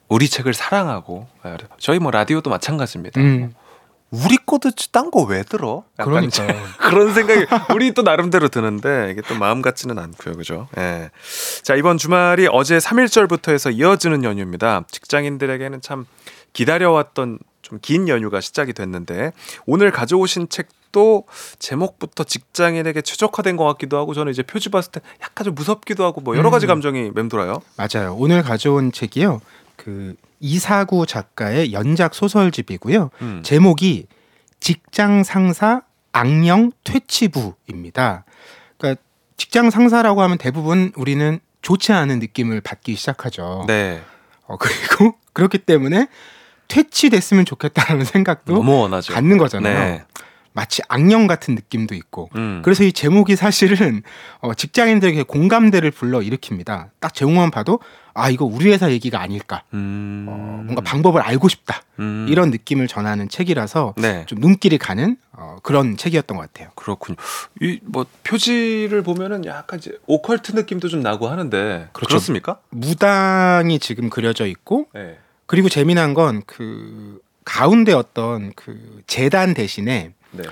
우리 0.08 0.28
책을 0.30 0.54
사랑하고 0.54 1.28
예, 1.44 1.56
저희 1.78 1.98
뭐 1.98 2.10
라디오도 2.10 2.48
마찬가지입니다. 2.48 3.20
음, 3.20 3.52
우리 4.10 4.36
거 4.38 4.58
듣지 4.58 4.90
딴 4.90 5.10
거 5.10 5.24
왜 5.24 5.42
들어? 5.42 5.84
약간 5.98 6.12
그러니까요. 6.12 6.48
그런 6.88 7.12
생각이 7.14 7.46
우리 7.74 7.92
또 7.92 8.02
나름대로 8.02 8.48
드는데 8.48 9.10
이게 9.12 9.20
또 9.22 9.34
마음 9.34 9.60
같지는 9.62 9.98
않고요, 9.98 10.34
그죠? 10.36 10.68
예. 10.78 11.10
자 11.62 11.74
이번 11.74 11.98
주말이 11.98 12.48
어제 12.50 12.78
3일절부터 12.78 13.52
해서 13.52 13.70
이어지는 13.70 14.24
연휴입니다. 14.24 14.84
직장인들에게는 14.90 15.80
참 15.82 16.06
기다려왔던 16.52 17.38
좀 17.62 17.78
긴 17.82 18.08
연휴가 18.08 18.40
시작이 18.40 18.72
됐는데 18.72 19.32
오늘 19.66 19.90
가져오신 19.90 20.48
책도 20.48 21.24
제목부터 21.58 22.24
직장인에게 22.24 23.02
최적화된 23.02 23.58
것 23.58 23.64
같기도 23.64 23.98
하고 23.98 24.14
저는 24.14 24.32
이제 24.32 24.42
표지 24.42 24.70
봤을 24.70 24.90
때 24.90 25.00
약간 25.22 25.44
좀 25.44 25.54
무섭기도 25.54 26.02
하고 26.04 26.22
뭐 26.22 26.34
여러 26.38 26.48
가지 26.50 26.64
음. 26.64 26.68
감정이 26.68 27.10
맴돌아요. 27.14 27.60
맞아요. 27.76 28.14
오늘 28.18 28.42
가져온 28.42 28.90
책이요. 28.90 29.42
그 29.76 30.14
이사구 30.40 31.06
작가의 31.06 31.72
연작 31.72 32.14
소설집이고요. 32.14 33.10
음. 33.22 33.42
제목이 33.44 34.06
직장 34.60 35.24
상사 35.24 35.82
악령 36.12 36.72
퇴치부입니다. 36.84 38.24
그러니까 38.76 39.02
직장 39.36 39.70
상사라고 39.70 40.22
하면 40.22 40.38
대부분 40.38 40.92
우리는 40.96 41.40
좋지 41.62 41.92
않은 41.92 42.18
느낌을 42.18 42.60
받기 42.60 42.94
시작하죠. 42.94 43.64
네, 43.66 44.02
어, 44.46 44.56
그리고 44.56 45.16
그렇기 45.32 45.58
때문에 45.58 46.08
퇴치됐으면 46.68 47.44
좋겠다는 47.44 48.04
생각도. 48.04 48.54
갖는 49.14 49.38
거잖아요. 49.38 49.78
네. 49.78 50.04
마치 50.58 50.82
악령 50.88 51.28
같은 51.28 51.54
느낌도 51.54 51.94
있고. 51.94 52.30
음. 52.34 52.62
그래서 52.64 52.82
이 52.82 52.92
제목이 52.92 53.36
사실은 53.36 54.02
어, 54.40 54.54
직장인들에게 54.54 55.22
공감대를 55.22 55.92
불러 55.92 56.18
일으킵니다. 56.18 56.88
딱 56.98 57.14
제목만 57.14 57.52
봐도 57.52 57.78
아 58.12 58.28
이거 58.28 58.44
우리 58.44 58.68
회사 58.72 58.90
얘기가 58.90 59.20
아닐까. 59.20 59.62
음. 59.72 60.26
어, 60.28 60.62
뭔가 60.64 60.80
방법을 60.80 61.20
알고 61.22 61.46
싶다. 61.48 61.82
음. 62.00 62.26
이런 62.28 62.50
느낌을 62.50 62.88
전하는 62.88 63.28
책이라서 63.28 63.94
네. 63.98 64.24
좀 64.26 64.40
눈길이 64.40 64.78
가는 64.78 65.16
어, 65.30 65.58
그런 65.62 65.96
책이었던 65.96 66.36
것 66.36 66.52
같아요. 66.52 66.70
그렇군요. 66.74 67.16
이 67.62 67.78
뭐 67.84 68.04
표지를 68.24 69.04
보면은 69.04 69.44
약간 69.44 69.78
이제 69.78 69.96
오컬트 70.06 70.52
느낌도 70.56 70.88
좀 70.88 71.02
나고 71.02 71.28
하는데 71.28 71.88
그렇죠. 71.92 72.08
그렇습니까 72.08 72.58
무당이 72.70 73.78
지금 73.78 74.10
그려져 74.10 74.44
있고 74.46 74.88
네. 74.92 75.18
그리고 75.46 75.68
재미난 75.68 76.14
건 76.14 76.42
그 76.46 77.20
가운데 77.44 77.94
어떤 77.94 78.52
그 78.54 79.00
재단 79.06 79.54
대신에 79.54 80.12
네. 80.30 80.44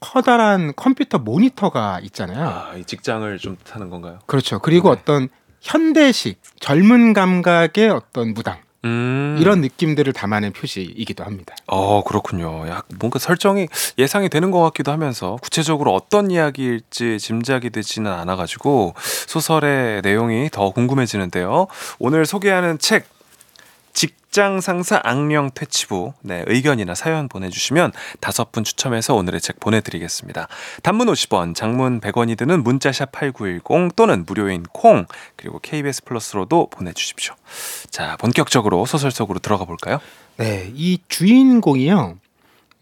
커다란 0.00 0.72
컴퓨터 0.76 1.18
모니터가 1.18 2.00
있잖아요. 2.04 2.46
아, 2.46 2.74
이 2.76 2.84
직장을 2.84 3.36
좀 3.38 3.56
타는 3.64 3.90
건가요? 3.90 4.20
그렇죠. 4.26 4.58
그리고 4.60 4.94
네. 4.94 5.00
어떤 5.00 5.28
현대식 5.60 6.40
젊은 6.60 7.12
감각의 7.12 7.90
어떤 7.90 8.32
무당 8.32 8.58
음. 8.84 9.36
이런 9.40 9.60
느낌들을 9.60 10.12
담아낸 10.12 10.52
표시이기도 10.52 11.24
합니다. 11.24 11.56
어, 11.66 12.04
그렇군요. 12.04 12.68
약 12.68 12.86
뭔가 12.98 13.18
설정이 13.18 13.66
예상이 13.98 14.28
되는 14.28 14.50
것 14.52 14.60
같기도 14.62 14.92
하면서 14.92 15.36
구체적으로 15.42 15.92
어떤 15.94 16.30
이야기일지 16.30 17.18
짐작이 17.18 17.70
되지는 17.70 18.12
않아 18.12 18.36
가지고 18.36 18.94
소설의 19.26 20.02
내용이 20.02 20.48
더 20.50 20.70
궁금해지는데요. 20.70 21.66
오늘 21.98 22.24
소개하는 22.24 22.78
책 22.78 23.06
직장 24.30 24.60
상사 24.60 25.00
악령 25.04 25.50
퇴치부 25.54 26.12
네, 26.20 26.44
의견이나 26.46 26.94
사연 26.94 27.28
보내주시면 27.28 27.92
다섯 28.20 28.52
분 28.52 28.62
추첨해서 28.62 29.14
오늘의 29.14 29.40
책 29.40 29.58
보내드리겠습니다. 29.58 30.48
단문 30.82 31.08
50원, 31.08 31.54
장문 31.54 32.00
100원이 32.00 32.36
드는 32.36 32.62
문자샵 32.62 33.10
8910 33.10 33.96
또는 33.96 34.24
무료인 34.26 34.64
콩 34.64 35.06
그리고 35.36 35.58
KBS 35.60 36.04
플러스로도 36.04 36.68
보내주십시오. 36.68 37.34
자 37.90 38.16
본격적으로 38.18 38.84
소설 38.84 39.10
속으로 39.10 39.38
들어가 39.38 39.64
볼까요? 39.64 39.98
네, 40.36 40.70
이 40.74 40.98
주인공이요. 41.08 42.18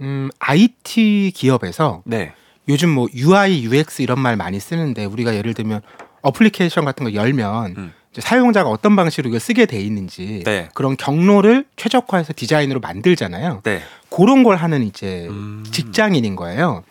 음, 0.00 0.30
IT 0.40 1.32
기업에서 1.34 2.02
네. 2.04 2.34
요즘 2.68 2.90
뭐 2.90 3.06
UI, 3.14 3.64
UX 3.64 4.02
이런 4.02 4.18
말 4.18 4.36
많이 4.36 4.58
쓰는데 4.58 5.04
우리가 5.04 5.36
예를 5.36 5.54
들면 5.54 5.80
어플리케이션 6.22 6.84
같은 6.84 7.04
거 7.04 7.14
열면 7.14 7.74
음. 7.78 7.92
사용자가 8.20 8.68
어떤 8.70 8.96
방식으로 8.96 9.28
이걸 9.28 9.40
쓰게 9.40 9.66
돼 9.66 9.80
있는지 9.80 10.42
네. 10.44 10.68
그런 10.74 10.96
경로를 10.96 11.64
최적화해서 11.76 12.32
디자인으로 12.36 12.80
만들잖아요. 12.80 13.62
네. 13.64 13.82
그런 14.10 14.42
걸 14.42 14.56
하는 14.56 14.82
이제 14.82 15.26
음. 15.28 15.64
직장인인 15.70 16.36
거예요. 16.36 16.84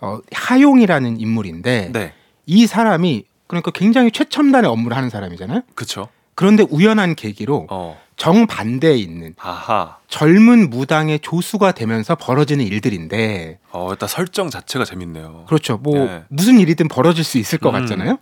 어, 0.00 0.18
하용이라는 0.32 1.20
인물인데 1.20 1.90
네. 1.92 2.12
이 2.46 2.66
사람이 2.66 3.24
그러니까 3.46 3.70
굉장히 3.70 4.10
최첨단의 4.10 4.70
업무를 4.70 4.96
하는 4.96 5.10
사람이잖아요. 5.10 5.62
그쵸. 5.74 6.08
그런데 6.34 6.64
우연한 6.68 7.14
계기로 7.14 7.66
어. 7.70 8.00
정반대에 8.16 8.96
있는 8.96 9.34
아하. 9.38 9.98
젊은 10.08 10.70
무당의 10.70 11.20
조수가 11.20 11.72
되면서 11.72 12.14
벌어지는 12.14 12.64
일들인데 12.64 13.58
어, 13.70 13.88
일단 13.90 14.08
설정 14.08 14.48
자체가 14.48 14.84
재밌네요. 14.84 15.44
그렇죠. 15.48 15.78
뭐 15.78 15.98
네. 15.98 16.22
무슨 16.28 16.58
일이든 16.58 16.88
벌어질 16.88 17.24
수 17.24 17.38
있을 17.38 17.58
것 17.58 17.70
음. 17.70 17.80
같잖아요. 17.80 18.18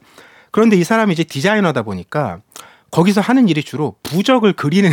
그런데 0.50 0.76
이 0.76 0.84
사람이 0.84 1.12
이제 1.12 1.22
디자이너다 1.22 1.82
보니까 1.82 2.40
거기서 2.90 3.20
하는 3.20 3.48
일이 3.48 3.62
주로 3.62 3.96
부적을 4.02 4.52
그리는 4.54 4.90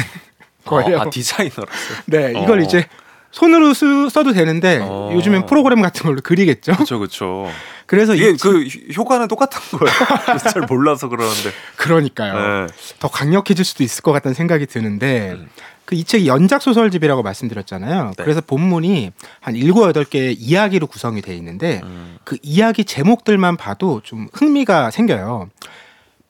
거예요. 0.66 0.98
어, 1.00 1.02
아, 1.02 1.10
디자이너라서. 1.10 1.68
네, 2.08 2.32
이걸 2.44 2.60
어. 2.60 2.64
이제 2.64 2.88
손으로 3.32 3.74
쓰, 3.74 4.10
써도 4.10 4.34
되는데 4.34 4.80
어. 4.82 5.12
요즘엔 5.14 5.46
프로그램 5.46 5.82
같은 5.82 6.04
걸로 6.04 6.22
그리겠죠. 6.22 6.76
그쵸, 6.76 7.00
그쵸. 7.00 7.50
그래서 7.86 8.16
이게 8.16 8.32
이 8.32 8.36
그 8.38 8.66
효과는 8.96 9.28
똑같은 9.28 9.60
거예요. 9.80 9.94
잘 10.52 10.64
몰라서 10.64 11.08
그러는데. 11.08 11.52
그러니까요. 11.78 12.66
네. 12.68 12.74
더 13.00 13.08
강력해질 13.08 13.64
수도 13.64 13.84
있을 13.84 14.02
것 14.02 14.12
같다는 14.12 14.34
생각이 14.34 14.66
드는데 14.66 15.34
음. 15.34 15.50
그이 15.86 16.04
책이 16.04 16.28
연작 16.28 16.62
소설집이라고 16.62 17.24
말씀드렸잖아요. 17.24 18.12
네. 18.18 18.24
그래서 18.24 18.42
본문이 18.42 19.14
한 19.40 19.56
일곱 19.56 19.88
여덟 19.88 20.04
개의 20.04 20.34
이야기로 20.34 20.88
구성이 20.88 21.22
돼 21.22 21.34
있는데 21.38 21.80
음. 21.86 22.18
그 22.26 22.38
이야기 22.44 22.84
제목들만 22.84 23.56
봐도 23.56 24.02
좀 24.04 24.28
흥미가 24.34 24.92
생겨요. 24.92 25.50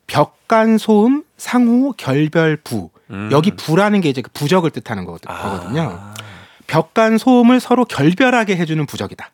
벽간 0.08 0.78
소음 0.78 1.24
상호 1.38 1.92
결별 1.92 2.58
부 2.58 2.90
음. 3.12 3.30
여기 3.32 3.52
부라는 3.52 4.02
게 4.02 4.10
이제 4.10 4.22
그 4.22 4.32
부적을 4.32 4.72
뜻하는 4.72 5.06
거- 5.06 5.20
아. 5.28 5.42
거거든요. 5.44 6.14
벽간 6.66 7.18
소음을 7.18 7.60
서로 7.60 7.86
결별하게 7.86 8.58
해주는 8.58 8.86
부적이다. 8.86 9.32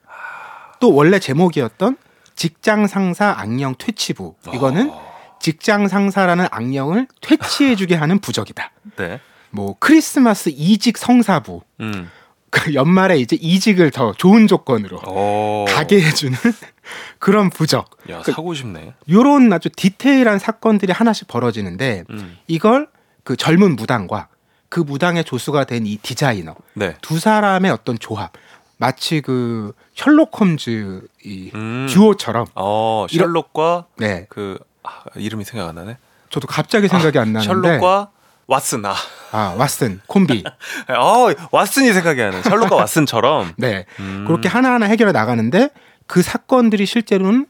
또 0.80 0.94
원래 0.94 1.20
제목이었던 1.20 1.98
직장 2.36 2.88
상사 2.88 3.34
악령 3.38 3.76
퇴치부 3.78 4.36
이거는 4.54 4.90
어. 4.92 5.14
직장 5.40 5.88
상사라는 5.88 6.48
악령을 6.52 7.08
퇴치해주게 7.22 7.96
하는 7.96 8.20
부적이다. 8.20 8.72
네. 8.98 9.20
뭐 9.52 9.76
크리스마스 9.80 10.50
이직 10.50 10.98
성사부 10.98 11.62
음. 11.82 12.10
그 12.50 12.74
연말에 12.74 13.18
이제 13.18 13.36
이직을 13.40 13.92
더 13.92 14.14
좋은 14.14 14.48
조건으로 14.48 14.98
오. 15.08 15.66
가게 15.70 16.02
해주는 16.02 16.38
그런 17.20 17.50
부적. 17.50 17.90
야, 18.10 18.22
그- 18.22 18.32
사고 18.32 18.54
싶네. 18.54 18.94
요런 19.10 19.52
아주 19.54 19.70
디테일한 19.70 20.40
사건들이 20.40 20.92
하나씩 20.94 21.28
벌어지는데 21.28 22.04
음. 22.10 22.38
이걸 22.48 22.88
그 23.24 23.36
젊은 23.38 23.76
무당과 23.76 24.28
그 24.70 24.80
무당의 24.80 25.24
조수가 25.24 25.66
된 25.66 25.86
이 25.86 25.98
디자이너 25.98 26.56
네. 26.74 26.96
두 27.02 27.20
사람의 27.20 27.72
어떤 27.72 27.98
조합 28.00 28.32
마치 28.78 29.22
그 29.22 29.72
셜록 29.96 30.40
홈즈 30.40 31.02
이 31.24 31.52
음. 31.54 31.88
듀오처럼 31.90 32.48
어, 32.56 33.06
셜록과 33.10 33.86
네 33.98 34.26
그 34.30 34.58
아, 34.84 35.04
이름이 35.16 35.46
생각 35.46 35.70
안 35.70 35.76
나네. 35.76 35.98
저도 36.30 36.48
갑자기 36.48 36.88
생각이 36.90 37.18
안 37.20 37.32
나는데 37.32 37.48
셜록과 37.48 38.10
왓슨. 38.50 38.86
아. 38.86 38.94
아 39.32 39.56
왓슨 39.58 40.00
콤비 40.08 40.44
어, 40.90 41.28
왓슨이 41.52 41.94
생각이 41.94 42.22
안 42.22 42.32
나. 42.32 42.42
셜록과 42.42 42.84
왓슨처럼. 42.84 43.54
네 43.58 43.86
음. 44.00 44.26
그렇게 44.28 44.50
하나하나 44.50 44.88
해결해 44.88 45.14
나가는데 45.14 45.70
그 46.08 46.22
사건들이 46.22 46.86
실제로는 46.86 47.48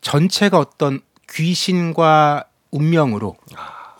전체가 0.00 0.58
어떤 0.58 1.00
귀신과 1.30 2.44
운명으로 2.70 3.36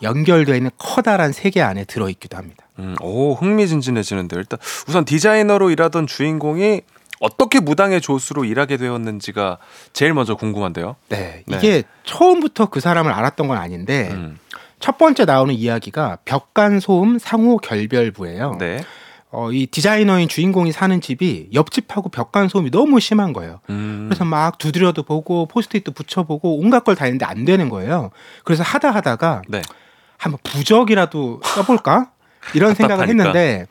연결되어 0.01 0.55
있는 0.55 0.71
커다란 0.77 1.31
세계 1.31 1.61
안에 1.61 1.85
들어있기도 1.85 2.37
합니다. 2.37 2.65
음, 2.79 2.95
오, 3.01 3.33
흥미진진해지는데 3.33 4.35
일단 4.37 4.59
우선 4.87 5.05
디자이너로 5.05 5.69
일하던 5.69 6.07
주인공이 6.07 6.81
어떻게 7.19 7.59
무당의 7.59 8.01
조수로 8.01 8.45
일하게 8.45 8.77
되었는지가 8.77 9.59
제일 9.93 10.13
먼저 10.13 10.35
궁금한데요. 10.35 10.95
네, 11.09 11.43
네. 11.45 11.57
이게 11.57 11.83
처음부터 12.03 12.67
그 12.67 12.79
사람을 12.79 13.11
알았던 13.11 13.47
건 13.47 13.57
아닌데 13.57 14.09
음. 14.11 14.39
첫 14.79 14.97
번째 14.97 15.25
나오는 15.25 15.53
이야기가 15.53 16.17
벽간 16.25 16.79
소음 16.79 17.19
상호 17.19 17.57
결별부예요. 17.57 18.55
네. 18.59 18.83
어, 19.33 19.51
이 19.51 19.65
디자이너인 19.65 20.27
주인공이 20.27 20.71
사는 20.73 20.99
집이 20.99 21.49
옆집하고 21.53 22.09
벽간 22.09 22.49
소음이 22.49 22.69
너무 22.69 22.99
심한 22.99 23.31
거예요. 23.31 23.61
음. 23.69 24.07
그래서 24.09 24.25
막 24.25 24.57
두드려도 24.57 25.03
보고 25.03 25.45
포스트잇도 25.45 25.93
붙여보고 25.93 26.59
온갖 26.59 26.83
걸 26.83 26.95
다 26.95 27.05
했는데 27.05 27.25
안 27.25 27.45
되는 27.45 27.69
거예요. 27.69 28.11
그래서 28.43 28.63
하다 28.63 28.91
하다가 28.91 29.43
네. 29.47 29.61
한번 30.17 30.39
부적이라도 30.43 31.39
써볼까 31.43 32.11
이런 32.53 32.73
생각을 32.75 33.07
답답하니까. 33.07 33.23
했는데 33.39 33.67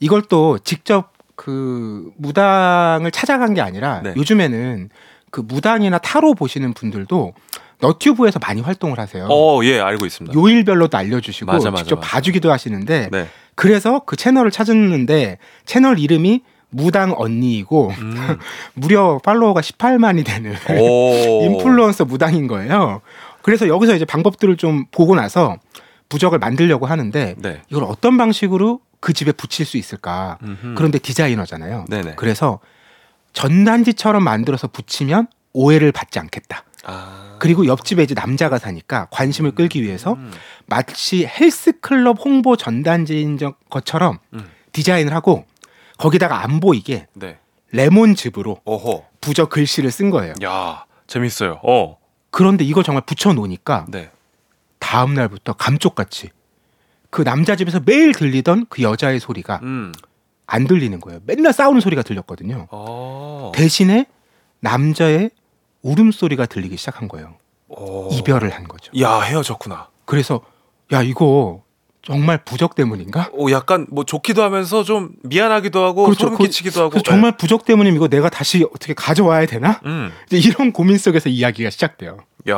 이걸 0.00 0.22
또 0.22 0.58
직접 0.58 1.12
그 1.36 2.10
무당을 2.16 3.10
찾아간 3.10 3.52
게 3.52 3.60
아니라 3.60 4.00
네. 4.02 4.14
요즘에는 4.16 4.88
그 5.30 5.40
무당이나 5.42 5.98
타로 5.98 6.34
보시는 6.34 6.72
분들도 6.72 7.34
너튜브에서 7.80 8.38
많이 8.38 8.60
활동을 8.62 8.98
하세요. 8.98 9.26
어, 9.28 9.60
예, 9.64 9.80
알고 9.80 10.06
있습니다. 10.06 10.34
요일별로도 10.38 10.96
알려주시고 10.96 11.50
맞아, 11.52 11.70
맞아, 11.70 11.82
직접 11.82 11.96
맞아. 11.96 12.08
봐주기도 12.08 12.50
하시는데 12.52 13.08
네. 13.10 13.28
그래서 13.54 14.02
그 14.06 14.16
채널을 14.16 14.50
찾았는데 14.50 15.38
채널 15.66 15.98
이름이 15.98 16.42
무당 16.70 17.14
언니이고 17.16 17.90
음. 17.90 18.38
무려 18.74 19.18
팔로워가 19.22 19.60
18만이 19.60 20.24
되는 20.24 20.54
오. 20.80 21.44
인플루언서 21.44 22.06
무당인 22.06 22.48
거예요. 22.48 23.02
그래서 23.42 23.68
여기서 23.68 23.94
이제 23.94 24.04
방법들을 24.04 24.56
좀 24.56 24.86
보고 24.90 25.14
나서 25.14 25.58
부적을 26.08 26.38
만들려고 26.38 26.86
하는데 26.86 27.34
네. 27.38 27.62
이걸 27.70 27.84
어떤 27.84 28.16
방식으로 28.16 28.80
그 29.00 29.12
집에 29.12 29.32
붙일 29.32 29.66
수 29.66 29.76
있을까? 29.76 30.38
음흠. 30.42 30.74
그런데 30.76 30.98
디자이너잖아요. 30.98 31.86
네네. 31.88 32.14
그래서 32.16 32.60
전단지처럼 33.32 34.22
만들어서 34.22 34.68
붙이면 34.68 35.26
오해를 35.52 35.90
받지 35.92 36.18
않겠다. 36.18 36.64
아. 36.84 37.36
그리고 37.38 37.66
옆집에 37.66 38.02
이제 38.02 38.14
남자가 38.14 38.58
사니까 38.58 39.08
관심을 39.10 39.52
끌기 39.52 39.82
위해서 39.82 40.14
음. 40.14 40.30
마치 40.66 41.26
헬스클럽 41.26 42.18
홍보 42.24 42.56
전단지인 42.56 43.38
적- 43.38 43.58
것처럼 43.70 44.18
음. 44.34 44.48
디자인을 44.72 45.14
하고 45.14 45.44
거기다가 45.98 46.42
안 46.42 46.60
보이게 46.60 47.06
네. 47.14 47.38
레몬즙으로 47.72 48.60
오호. 48.64 49.04
부적 49.20 49.50
글씨를 49.50 49.90
쓴 49.90 50.10
거예요. 50.10 50.34
야, 50.42 50.84
재밌어요. 51.06 51.60
어. 51.62 51.96
그런데 52.30 52.64
이걸 52.64 52.82
정말 52.82 53.02
붙여 53.06 53.32
놓으니까 53.32 53.86
네. 53.88 54.10
다음 54.78 55.14
날부터 55.14 55.52
감쪽같이 55.52 56.30
그 57.10 57.22
남자 57.24 57.56
집에서 57.56 57.80
매일 57.84 58.12
들리던 58.12 58.66
그 58.68 58.82
여자의 58.82 59.20
소리가 59.20 59.60
음. 59.62 59.92
안 60.46 60.66
들리는 60.66 60.98
거예요. 61.00 61.20
맨날 61.24 61.52
싸우는 61.52 61.80
소리가 61.80 62.02
들렸거든요. 62.02 62.66
어. 62.70 63.52
대신에 63.54 64.06
남자의 64.60 65.30
울음소리가 65.82 66.46
들리기 66.46 66.76
시작한 66.76 67.08
거예요. 67.08 67.34
오. 67.68 68.08
이별을 68.12 68.50
한 68.50 68.68
거죠. 68.68 68.92
야, 69.00 69.20
헤어졌구나. 69.20 69.88
그래서 70.04 70.40
야 70.92 71.02
이거 71.02 71.62
정말 72.02 72.38
부적 72.44 72.74
때문인가? 72.74 73.30
오, 73.32 73.50
약간 73.52 73.86
뭐 73.90 74.04
좋기도 74.04 74.42
하면서 74.42 74.82
좀 74.82 75.10
미안하기도 75.22 75.82
하고 75.84 76.04
그렇죠. 76.04 76.20
소름 76.26 76.36
그- 76.38 76.44
끼치기도 76.44 76.82
하고. 76.82 77.00
정말 77.02 77.36
부적 77.36 77.64
때문이면 77.64 77.96
이거 77.96 78.08
내가 78.08 78.28
다시 78.28 78.64
어떻게 78.74 78.92
가져와야 78.92 79.46
되나? 79.46 79.80
네. 79.84 79.88
음. 79.88 80.12
이제 80.30 80.36
이런 80.48 80.72
고민 80.72 80.98
속에서 80.98 81.28
이야기가 81.28 81.70
시작돼요. 81.70 82.18
야, 82.50 82.56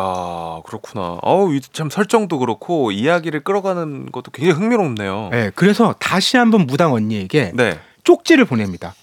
그렇구나. 0.65 1.19
어우, 1.23 1.55
이참 1.55 1.91
설정도 1.91 2.39
그렇고 2.39 2.91
이야기를 2.91 3.45
끌어가는 3.45 4.11
것도 4.13 4.31
굉장히 4.31 4.59
흥미롭네요. 4.59 5.29
네, 5.31 5.51
그래서 5.55 5.95
다시 5.99 6.39
한번 6.39 6.63
무당 6.67 6.95
언니에게 6.95 7.53
네. 7.55 7.79
쪽지를 8.03 8.47
보냅니다. 8.47 8.95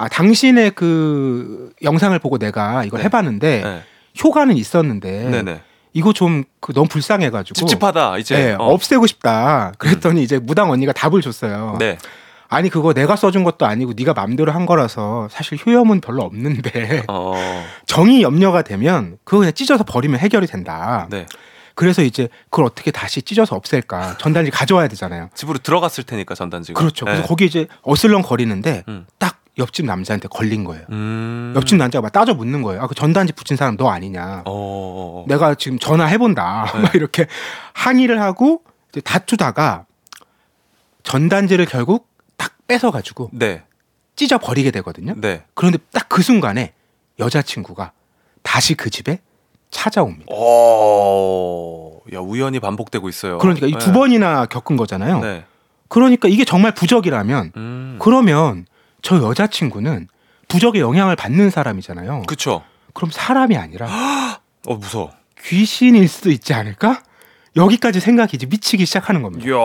아, 0.00 0.08
당신의 0.08 0.72
그 0.72 1.72
영상을 1.82 2.18
보고 2.18 2.38
내가 2.38 2.84
이걸 2.84 3.00
네. 3.00 3.04
해봤는데 3.04 3.62
네. 3.62 3.82
효과는 4.22 4.56
있었는데 4.56 5.28
네, 5.30 5.42
네. 5.42 5.60
이거 5.92 6.12
좀 6.12 6.44
그 6.60 6.72
너무 6.72 6.88
불쌍해가지고 6.88 7.54
찝찝하다 7.54 8.18
이제. 8.18 8.36
네, 8.36 8.52
어. 8.52 8.66
없애고 8.66 9.06
싶다. 9.06 9.72
그랬더니 9.78 10.22
이제 10.22 10.38
무당 10.38 10.70
언니가 10.70 10.92
답을 10.92 11.20
줬어요. 11.20 11.76
네. 11.78 11.98
아니 12.48 12.68
그거 12.68 12.92
내가 12.92 13.16
써준 13.16 13.44
것도 13.44 13.64
아니고 13.64 13.92
네가 13.96 14.12
맘대로 14.12 14.52
한 14.52 14.66
거라서 14.66 15.28
사실 15.30 15.58
효염은 15.64 16.00
별로 16.00 16.22
없는데 16.22 17.04
어. 17.08 17.34
정이 17.86 18.22
염려가 18.22 18.62
되면 18.62 19.18
그거 19.24 19.38
그냥 19.38 19.52
찢어서 19.52 19.84
버리면 19.84 20.18
해결이 20.18 20.46
된다. 20.46 21.06
네. 21.10 21.26
그래서 21.76 22.02
이제 22.02 22.28
그걸 22.50 22.66
어떻게 22.66 22.90
다시 22.90 23.22
찢어서 23.22 23.56
없앨까? 23.56 24.18
전단지 24.18 24.50
가져와야 24.50 24.88
되잖아요. 24.88 25.30
집으로 25.34 25.58
들어갔을 25.58 26.04
테니까 26.04 26.34
전단지가. 26.34 26.78
그렇죠. 26.78 27.04
그래서 27.04 27.22
네. 27.22 27.28
거기 27.28 27.46
이제 27.46 27.68
어슬렁 27.82 28.22
거리는데 28.22 28.84
음. 28.88 29.06
딱 29.18 29.39
옆집 29.60 29.86
남자한테 29.86 30.28
걸린 30.28 30.64
거예요. 30.64 30.84
음. 30.90 31.52
옆집 31.56 31.78
남자가 31.78 32.02
막 32.02 32.12
따져 32.12 32.34
묻는 32.34 32.62
거예요. 32.62 32.82
아, 32.82 32.86
그 32.86 32.94
전단지 32.94 33.32
붙인 33.32 33.56
사람 33.56 33.76
너 33.76 33.88
아니냐? 33.88 34.42
어, 34.46 34.50
어. 34.50 35.22
어. 35.22 35.24
내가 35.28 35.54
지금 35.54 35.78
전화해본다. 35.78 36.72
네. 36.74 36.80
막 36.80 36.94
이렇게 36.94 37.26
항의를 37.74 38.20
하고 38.20 38.62
이제 38.90 39.00
다투다가 39.00 39.84
전단지를 41.02 41.66
결국 41.66 42.08
딱 42.36 42.52
뺏어가지고 42.66 43.30
네. 43.32 43.62
찢어 44.16 44.38
버리게 44.38 44.70
되거든요. 44.72 45.14
네. 45.16 45.44
그런데 45.54 45.78
딱 45.92 46.08
그 46.10 46.22
순간에 46.22 46.72
여자친구가 47.20 47.92
다시 48.42 48.74
그 48.74 48.90
집에 48.90 49.20
찾아옵니다. 49.70 50.26
어. 50.34 52.00
야, 52.12 52.18
우연히 52.18 52.58
반복되고 52.58 53.08
있어요. 53.08 53.38
그러니까 53.38 53.66
이두 53.68 53.86
네. 53.86 53.92
번이나 53.92 54.46
겪은 54.46 54.76
거잖아요. 54.76 55.20
네. 55.20 55.44
그러니까 55.88 56.28
이게 56.28 56.44
정말 56.44 56.72
부적이라면 56.74 57.52
음. 57.56 57.98
그러면 58.00 58.66
저 59.02 59.16
여자친구는 59.22 60.08
부적의 60.48 60.80
영향을 60.80 61.16
받는 61.16 61.50
사람이잖아요. 61.50 62.22
그쵸. 62.26 62.62
그럼 62.92 63.10
사람이 63.12 63.56
아니라 63.56 63.86
어, 64.66 64.74
무서워. 64.74 65.10
귀신일 65.42 66.08
수도 66.08 66.30
있지 66.30 66.52
않을까? 66.54 67.02
여기까지 67.56 68.00
생각이 68.00 68.36
이제 68.36 68.46
미치기 68.46 68.84
시작하는 68.84 69.22
겁니다. 69.22 69.46
이야. 69.46 69.56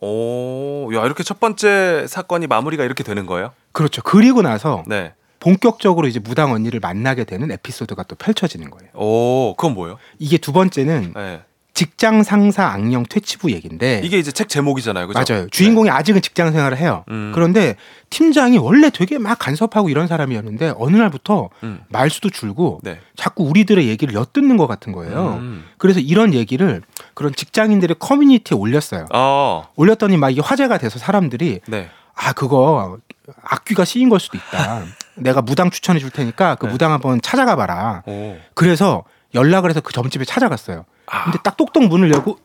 오. 0.00 0.90
야, 0.94 1.04
이렇게 1.04 1.22
첫 1.22 1.40
번째 1.40 2.06
사건이 2.06 2.46
마무리가 2.46 2.84
이렇게 2.84 3.02
되는 3.04 3.26
거예요? 3.26 3.52
그렇죠. 3.72 4.02
그리고 4.02 4.42
나서 4.42 4.82
네. 4.86 5.12
본격적으로 5.40 6.06
이제 6.08 6.18
무당 6.18 6.52
언니를 6.52 6.80
만나게 6.80 7.24
되는 7.24 7.50
에피소드가 7.50 8.02
또 8.04 8.16
펼쳐지는 8.16 8.70
거예요. 8.70 8.90
오, 8.94 9.54
그건 9.56 9.74
뭐예요? 9.74 9.98
이게 10.18 10.38
두 10.38 10.52
번째는 10.52 11.12
네. 11.14 11.40
직장 11.76 12.22
상사 12.22 12.68
악령 12.68 13.04
퇴치부 13.04 13.52
얘기인데 13.52 14.00
이게 14.02 14.18
이제 14.18 14.32
책 14.32 14.48
제목이잖아요. 14.48 15.08
그죠? 15.08 15.34
맞아요. 15.34 15.46
주인공이 15.50 15.90
아직은 15.90 16.22
직장 16.22 16.50
생활을 16.50 16.78
해요. 16.78 17.04
음. 17.10 17.32
그런데 17.34 17.76
팀장이 18.08 18.56
원래 18.56 18.88
되게 18.88 19.18
막 19.18 19.38
간섭하고 19.38 19.90
이런 19.90 20.06
사람이었는데 20.06 20.72
어느 20.78 20.96
날부터 20.96 21.50
음. 21.64 21.80
말수도 21.90 22.30
줄고 22.30 22.80
네. 22.82 22.98
자꾸 23.14 23.44
우리들의 23.44 23.88
얘기를 23.88 24.14
엿듣는 24.14 24.56
것 24.56 24.66
같은 24.66 24.92
거예요. 24.92 25.34
음. 25.38 25.66
그래서 25.76 26.00
이런 26.00 26.32
얘기를 26.32 26.80
그런 27.12 27.34
직장인들의 27.34 27.96
커뮤니티에 27.98 28.56
올렸어요. 28.56 29.04
어. 29.12 29.68
올렸더니 29.76 30.16
막 30.16 30.30
이게 30.30 30.40
화제가 30.40 30.78
돼서 30.78 30.98
사람들이 30.98 31.60
네. 31.66 31.90
아 32.14 32.32
그거 32.32 32.96
악귀가 33.42 33.84
씌인 33.84 34.08
걸 34.08 34.18
수도 34.18 34.38
있다. 34.38 34.82
내가 35.16 35.42
무당 35.42 35.70
추천해 35.70 36.00
줄 36.00 36.08
테니까 36.08 36.54
그 36.54 36.64
네. 36.64 36.72
무당 36.72 36.92
한번 36.92 37.20
찾아가 37.20 37.54
봐라. 37.54 38.02
오. 38.06 38.38
그래서 38.54 39.04
연락을 39.34 39.68
해서 39.68 39.82
그 39.82 39.92
점집에 39.92 40.24
찾아갔어요. 40.24 40.86
아. 41.06 41.24
근데 41.24 41.38
딱 41.42 41.56
똑똑 41.56 41.84
문을 41.84 42.12
열고 42.12 42.38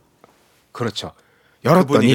그렇죠. 0.72 1.12
열었더니. 1.64 2.08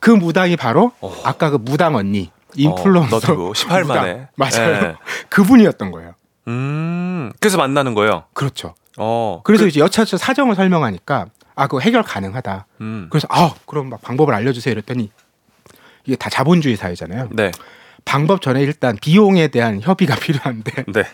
그 0.00 0.10
무당이 0.10 0.56
바로 0.56 0.92
어. 1.00 1.14
아까 1.24 1.50
그 1.50 1.56
무당 1.56 1.94
언니 1.94 2.30
인플루언서 2.54 3.16
어, 3.16 3.20
너튜브 3.20 3.52
18 3.54 3.84
만에. 3.84 4.12
무당. 4.12 4.28
맞아요. 4.36 4.80
네. 4.80 4.94
그분이었던 5.28 5.90
거예요. 5.92 6.14
음. 6.48 7.32
그래서 7.38 7.56
만나는 7.56 7.94
거예요. 7.94 8.24
그렇죠. 8.32 8.74
어. 8.98 9.40
그래서 9.44 9.66
이제 9.66 9.80
여차저차 9.80 10.16
사정을 10.16 10.56
설명하니까 10.56 11.26
아 11.54 11.66
그거 11.66 11.80
해결 11.80 12.02
가능하다. 12.02 12.66
음. 12.80 13.06
그래서 13.10 13.28
아 13.30 13.54
그럼 13.66 13.90
막 13.90 14.00
방법을 14.02 14.34
알려주세요 14.34 14.72
이랬더니 14.72 15.10
이게 16.04 16.16
다 16.16 16.30
자본주의 16.30 16.76
사회잖아요. 16.76 17.28
네. 17.32 17.52
방법 18.04 18.40
전에 18.42 18.62
일단 18.62 18.96
비용에 19.00 19.48
대한 19.48 19.80
협의가 19.80 20.14
필요한데 20.20 20.84
네. 20.92 21.04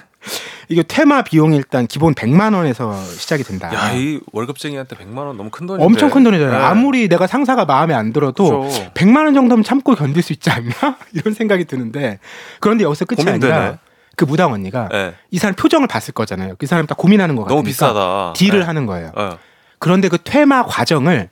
이게 0.69 0.83
테마 0.83 1.23
비용이 1.23 1.57
일단 1.57 1.87
기본 1.87 2.15
100만 2.15 2.55
원에서 2.55 2.93
시작이 3.05 3.45
된다. 3.45 3.73
야, 3.73 3.93
이 3.93 4.19
월급쟁이한테 4.33 4.97
100만 4.97 5.19
원 5.19 5.37
너무 5.37 5.51
큰 5.51 5.67
돈인데. 5.67 5.85
엄청 5.85 6.11
큰 6.11 6.25
돈이잖아요. 6.25 6.59
네. 6.59 6.65
아무리 6.65 7.09
내가 7.09 7.27
상사가 7.29 7.65
마음에 7.65 7.95
안 7.95 8.13
들어도 8.13 8.63
그렇죠. 8.63 8.91
100만 8.95 9.25
원 9.25 9.35
정도면 9.35 9.63
참고 9.63 9.95
견딜 9.95 10.23
수 10.23 10.33
있지 10.33 10.51
않나? 10.51 10.73
이런 11.15 11.35
생각이 11.35 11.65
드는데 11.67 12.19
그런데 12.59 12.83
여기서 12.85 13.05
끝이 13.05 13.25
고민되네. 13.25 13.53
아니라 13.53 13.79
그 14.17 14.25
무당 14.25 14.53
언니가 14.53 14.89
네. 14.91 15.15
이 15.31 15.39
사람 15.39 15.55
표정을 15.55 15.87
봤을 15.87 16.13
거잖아요. 16.15 16.55
그 16.59 16.67
사람 16.67 16.87
딱 16.87 16.97
고민하는 16.99 17.37
것 17.37 17.43
같으니까 17.43 17.55
너무 17.57 17.65
비싸다. 17.65 18.33
딜을 18.35 18.61
네. 18.61 18.65
하는 18.67 18.87
거예요. 18.87 19.13
어. 19.15 19.39
그런데 19.79 20.09
그 20.09 20.19
퇴마 20.19 20.65
과정을 20.65 21.29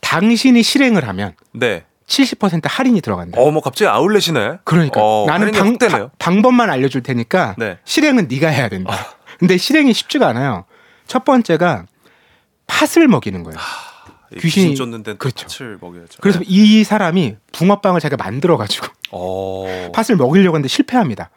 당신이 0.00 0.62
실행을 0.62 1.08
하면 1.08 1.32
네. 1.52 1.84
70% 2.06 2.62
할인이 2.68 3.00
들어간다. 3.00 3.40
어, 3.40 3.50
뭐 3.50 3.60
갑자기 3.60 3.88
아울렛이네. 3.88 4.58
그러니까 4.64 5.00
어, 5.02 5.24
나는 5.26 5.50
방. 5.52 5.76
바- 5.78 6.08
방법만 6.18 6.70
알려줄 6.70 7.02
테니까 7.02 7.56
네. 7.58 7.72
아. 7.72 7.76
실행은 7.84 8.28
네가 8.28 8.48
해야 8.48 8.68
된다. 8.68 8.94
근데 9.38 9.56
실행이 9.56 9.92
쉽지가 9.92 10.26
않아요. 10.28 10.64
첫 11.06 11.24
번째가 11.24 11.86
팥을 12.68 13.08
먹이는 13.08 13.42
거예요. 13.42 13.58
이 14.32 14.36
귀신이- 14.36 14.42
귀신 14.42 14.74
쫓는데 14.76 15.14
그렇죠. 15.16 15.46
팥을 15.48 15.78
먹여야죠. 15.80 16.18
그래서 16.20 16.38
네. 16.40 16.44
이 16.48 16.84
사람이 16.84 17.36
붕어빵을 17.52 18.00
자기가 18.00 18.22
만들어 18.22 18.56
가지고 18.56 18.86
어. 19.10 19.66
팥을 19.94 20.16
먹이려고 20.16 20.56
했는데 20.56 20.68
실패합니다. 20.68 21.30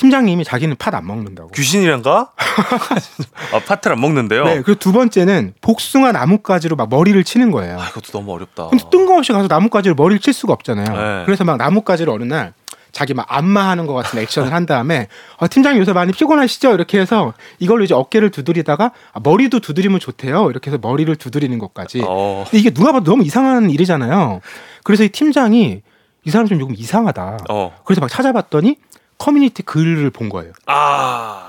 팀장님이 0.00 0.44
자기는 0.44 0.76
팥 0.76 0.94
안 0.94 1.06
먹는다고. 1.06 1.50
귀신이란가? 1.50 2.32
아, 2.36 3.58
팥을 3.66 3.92
안 3.92 4.00
먹는데요. 4.00 4.44
네, 4.44 4.62
그리고 4.62 4.74
두 4.78 4.92
번째는 4.92 5.54
복숭아 5.60 6.10
나뭇가지로 6.12 6.74
막 6.74 6.88
머리를 6.90 7.22
치는 7.22 7.50
거예요. 7.52 7.78
아, 7.78 7.86
이것도 7.88 8.10
너무 8.12 8.32
어렵다. 8.32 8.68
근데 8.68 8.84
뜬금없이 8.90 9.32
가서 9.32 9.46
나뭇가지로 9.46 9.94
머리를 9.94 10.20
칠 10.20 10.32
수가 10.32 10.52
없잖아요. 10.54 10.86
네. 11.18 11.22
그래서 11.26 11.44
막 11.44 11.58
나뭇가지를 11.58 12.12
어느 12.12 12.24
날 12.24 12.52
자기 12.92 13.14
막 13.14 13.24
안마하는 13.28 13.86
것 13.86 13.94
같은 13.94 14.18
액션을 14.18 14.52
한 14.52 14.66
다음에 14.66 15.06
어, 15.36 15.48
팀장님 15.48 15.80
요새 15.80 15.92
많이 15.92 16.12
피곤하시죠? 16.12 16.72
이렇게 16.74 16.98
해서 16.98 17.34
이걸로 17.60 17.84
이제 17.84 17.94
어깨를 17.94 18.30
두드리다가 18.30 18.90
아, 19.12 19.20
머리도 19.22 19.60
두드리면 19.60 20.00
좋대요. 20.00 20.50
이렇게 20.50 20.70
해서 20.72 20.78
머리를 20.82 21.14
두드리는 21.14 21.56
것까지. 21.60 22.02
어. 22.04 22.44
근데 22.50 22.58
이게 22.58 22.70
누가 22.70 22.90
봐도 22.90 23.04
너무 23.08 23.22
이상한 23.22 23.70
일이잖아요. 23.70 24.40
그래서 24.82 25.04
이 25.04 25.08
팀장이 25.10 25.82
이 26.24 26.30
사람 26.30 26.46
좀 26.48 26.58
조금 26.58 26.74
이상하다. 26.76 27.38
어. 27.48 27.72
그래서 27.84 28.00
막 28.00 28.08
찾아봤더니 28.10 28.76
커뮤니티 29.20 29.62
글을 29.62 30.10
본 30.10 30.30
거예요. 30.30 30.52
아. 30.66 31.48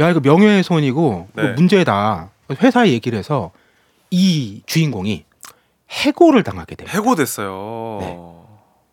야 0.00 0.10
이거 0.10 0.20
명예훼손이고 0.20 1.28
이거 1.32 1.42
네. 1.42 1.52
문제다. 1.52 2.30
회사에 2.60 2.90
얘기를 2.90 3.18
해서 3.18 3.52
이 4.10 4.62
주인공이 4.66 5.24
해고를 5.90 6.42
당하게 6.42 6.74
돼요. 6.74 6.88
해고됐어요. 6.90 7.98
네. 8.00 8.18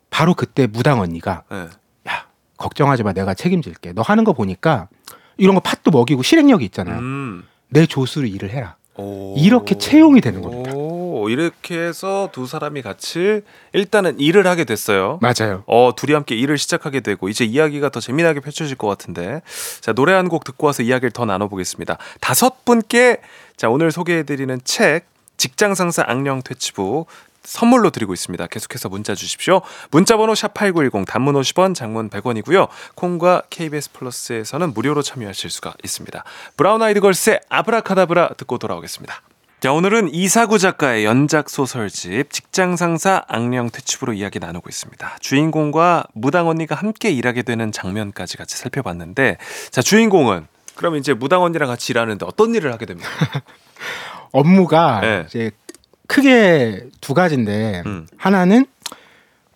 바로 0.08 0.34
그때 0.34 0.66
무당 0.66 1.00
언니가 1.00 1.42
네. 1.50 1.66
야 2.08 2.26
걱정하지 2.56 3.02
마 3.02 3.12
내가 3.12 3.34
책임질게. 3.34 3.92
너 3.92 4.02
하는 4.02 4.22
거 4.24 4.32
보니까 4.32 4.88
이런 5.36 5.54
거 5.54 5.60
팥도 5.60 5.90
먹이고 5.90 6.22
실행력이 6.22 6.64
있잖아요. 6.66 6.98
음. 6.98 7.44
내 7.68 7.86
조수로 7.86 8.26
일을 8.26 8.50
해라. 8.50 8.76
오. 8.94 9.34
이렇게 9.36 9.76
채용이 9.76 10.20
되는 10.20 10.40
겁니다. 10.42 10.72
오, 10.74 10.95
이렇게 11.28 11.78
해서 11.78 12.28
두 12.32 12.46
사람이 12.46 12.82
같이 12.82 13.42
일단은 13.72 14.18
일을 14.20 14.46
하게 14.46 14.64
됐어요. 14.64 15.18
맞아요. 15.22 15.62
어, 15.66 15.90
둘이 15.96 16.12
함께 16.12 16.34
일을 16.36 16.58
시작하게 16.58 17.00
되고 17.00 17.28
이제 17.28 17.44
이야기가 17.44 17.88
더 17.90 18.00
재미나게 18.00 18.40
펼쳐질 18.40 18.76
것 18.76 18.86
같은데. 18.88 19.42
자, 19.80 19.92
노래 19.92 20.12
한 20.12 20.26
곡 20.28 20.44
듣고 20.44 20.66
와서 20.66 20.82
이야기를 20.82 21.12
더 21.12 21.24
나눠 21.24 21.48
보겠습니다. 21.48 21.98
다섯 22.20 22.64
분께 22.64 23.20
자, 23.56 23.68
오늘 23.70 23.92
소개해 23.92 24.24
드리는 24.24 24.60
책 24.64 25.06
직장 25.36 25.74
상사 25.74 26.02
악령 26.06 26.42
퇴치부 26.42 27.06
선물로 27.44 27.90
드리고 27.90 28.12
있습니다. 28.12 28.44
계속해서 28.48 28.88
문자 28.88 29.14
주십시오. 29.14 29.60
문자 29.92 30.16
번호 30.16 30.32
샵8910 30.32 31.06
단문 31.06 31.34
50원, 31.36 31.76
장문 31.76 32.10
100원이고요. 32.10 32.66
콩과 32.96 33.42
KBS 33.50 33.92
플러스에서는 33.92 34.74
무료로 34.74 35.02
참여하실 35.02 35.50
수가 35.50 35.74
있습니다. 35.84 36.24
브라운 36.56 36.82
아이드 36.82 36.98
걸스의 37.00 37.38
아브라카다브라 37.48 38.30
듣고 38.36 38.58
돌아오겠습니다. 38.58 39.22
자, 39.66 39.72
오늘은 39.72 40.14
이사구 40.14 40.60
작가의 40.60 41.04
연작 41.04 41.50
소설집 41.50 42.30
직장 42.30 42.76
상사 42.76 43.24
악령 43.26 43.68
퇴치부로 43.68 44.12
이야기 44.12 44.38
나누고 44.38 44.68
있습니다. 44.68 45.16
주인공과 45.18 46.04
무당 46.12 46.46
언니가 46.46 46.76
함께 46.76 47.10
일하게 47.10 47.42
되는 47.42 47.72
장면까지 47.72 48.36
같이 48.36 48.56
살펴봤는데 48.56 49.38
자, 49.72 49.82
주인공은 49.82 50.46
그럼 50.76 50.94
이제 50.94 51.14
무당 51.14 51.42
언니랑 51.42 51.68
같이 51.68 51.92
일하는데 51.92 52.24
어떤 52.24 52.54
일을 52.54 52.72
하게 52.72 52.86
됩니까? 52.86 53.10
업무가 54.30 55.00
네. 55.00 55.24
이제 55.26 55.50
크게 56.06 56.86
두 57.00 57.12
가지인데 57.12 57.82
음. 57.86 58.06
하나는 58.16 58.66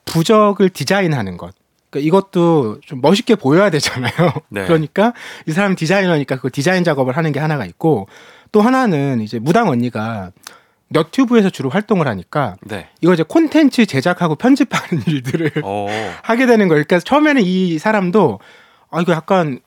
부적을 0.06 0.70
디자인하는 0.70 1.36
것. 1.36 1.54
그러니까 1.88 2.06
이것도 2.06 2.80
좀 2.80 3.00
멋있게 3.00 3.36
보여야 3.36 3.70
되잖아요. 3.70 4.32
네. 4.48 4.64
그러니까 4.66 5.12
이 5.46 5.52
사람 5.52 5.76
디자이너니까 5.76 6.40
그 6.40 6.50
디자인 6.50 6.82
작업을 6.82 7.16
하는 7.16 7.30
게 7.30 7.38
하나가 7.38 7.64
있고 7.64 8.08
또 8.52 8.60
하나는 8.60 9.20
이제 9.20 9.38
무당 9.38 9.68
언니가 9.68 10.30
너튜브에서 10.88 11.50
주로 11.50 11.70
활동을 11.70 12.08
하니까 12.08 12.56
네. 12.62 12.88
이거 13.00 13.14
이제 13.14 13.22
콘텐츠 13.22 13.86
제작하고 13.86 14.34
편집하는 14.34 15.02
일들을 15.06 15.52
어. 15.62 15.86
하게 16.22 16.46
되는 16.46 16.66
거예요. 16.68 16.84
그러니까 16.84 16.98
처음에는 17.04 17.42
이 17.42 17.78
사람도 17.78 18.40
아 18.90 19.00
이거 19.00 19.12
약간 19.12 19.60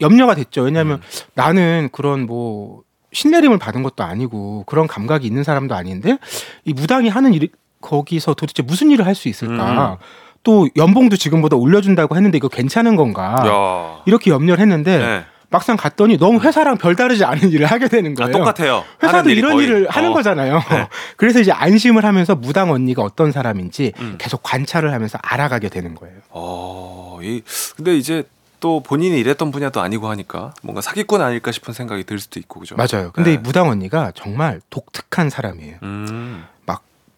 염려가 0.00 0.34
됐죠. 0.34 0.62
왜냐하면 0.62 0.96
음. 0.96 1.00
나는 1.34 1.88
그런 1.92 2.26
뭐 2.26 2.82
신내림을 3.12 3.58
받은 3.58 3.82
것도 3.82 4.02
아니고 4.02 4.64
그런 4.66 4.86
감각이 4.86 5.26
있는 5.26 5.44
사람도 5.44 5.74
아닌데 5.74 6.18
이 6.64 6.72
무당이 6.72 7.08
하는 7.08 7.32
일 7.34 7.48
거기서 7.80 8.34
도대체 8.34 8.62
무슨 8.62 8.90
일을 8.90 9.06
할 9.06 9.14
수 9.14 9.28
있을까? 9.28 9.92
음. 9.92 9.96
또 10.42 10.68
연봉도 10.76 11.16
지금보다 11.16 11.56
올려준다고 11.56 12.16
했는데 12.16 12.38
이거 12.38 12.48
괜찮은 12.48 12.96
건가? 12.96 13.42
야. 13.46 14.02
이렇게 14.06 14.30
염려를 14.30 14.60
했는데 14.62 14.98
네. 14.98 15.24
막상 15.50 15.76
갔더니 15.76 16.16
너무 16.16 16.40
회사랑 16.40 16.78
별다르지 16.78 17.24
않은 17.24 17.50
일을 17.50 17.66
하게 17.66 17.88
되는 17.88 18.12
아, 18.12 18.26
거예요. 18.26 18.32
똑같아요. 18.32 18.84
회사도 19.02 19.30
이런 19.30 19.54
거의. 19.54 19.66
일을 19.66 19.88
하는 19.90 20.10
어. 20.10 20.12
거잖아요. 20.14 20.62
네. 20.70 20.88
그래서 21.16 21.40
이제 21.40 21.50
안심을 21.50 22.04
하면서 22.04 22.36
무당 22.36 22.70
언니가 22.70 23.02
어떤 23.02 23.32
사람인지 23.32 23.92
음. 23.98 24.14
계속 24.18 24.42
관찰을 24.44 24.92
하면서 24.92 25.18
알아가게 25.22 25.68
되는 25.68 25.94
거예요. 25.96 26.14
어, 26.30 27.18
이 27.22 27.42
근데 27.76 27.96
이제 27.96 28.22
또 28.60 28.80
본인이 28.82 29.18
일했던 29.18 29.50
분야도 29.50 29.80
아니고 29.80 30.08
하니까 30.08 30.54
뭔가 30.62 30.80
사기꾼 30.82 31.20
아닐까 31.20 31.50
싶은 31.50 31.74
생각이 31.74 32.04
들 32.04 32.18
수도 32.20 32.38
있고 32.38 32.60
그죠? 32.60 32.76
맞아요. 32.76 33.10
근데 33.12 33.30
네. 33.30 33.34
이 33.34 33.38
무당 33.38 33.68
언니가 33.68 34.12
정말 34.14 34.60
독특한 34.70 35.30
사람이에요. 35.30 35.78
음. 35.82 36.44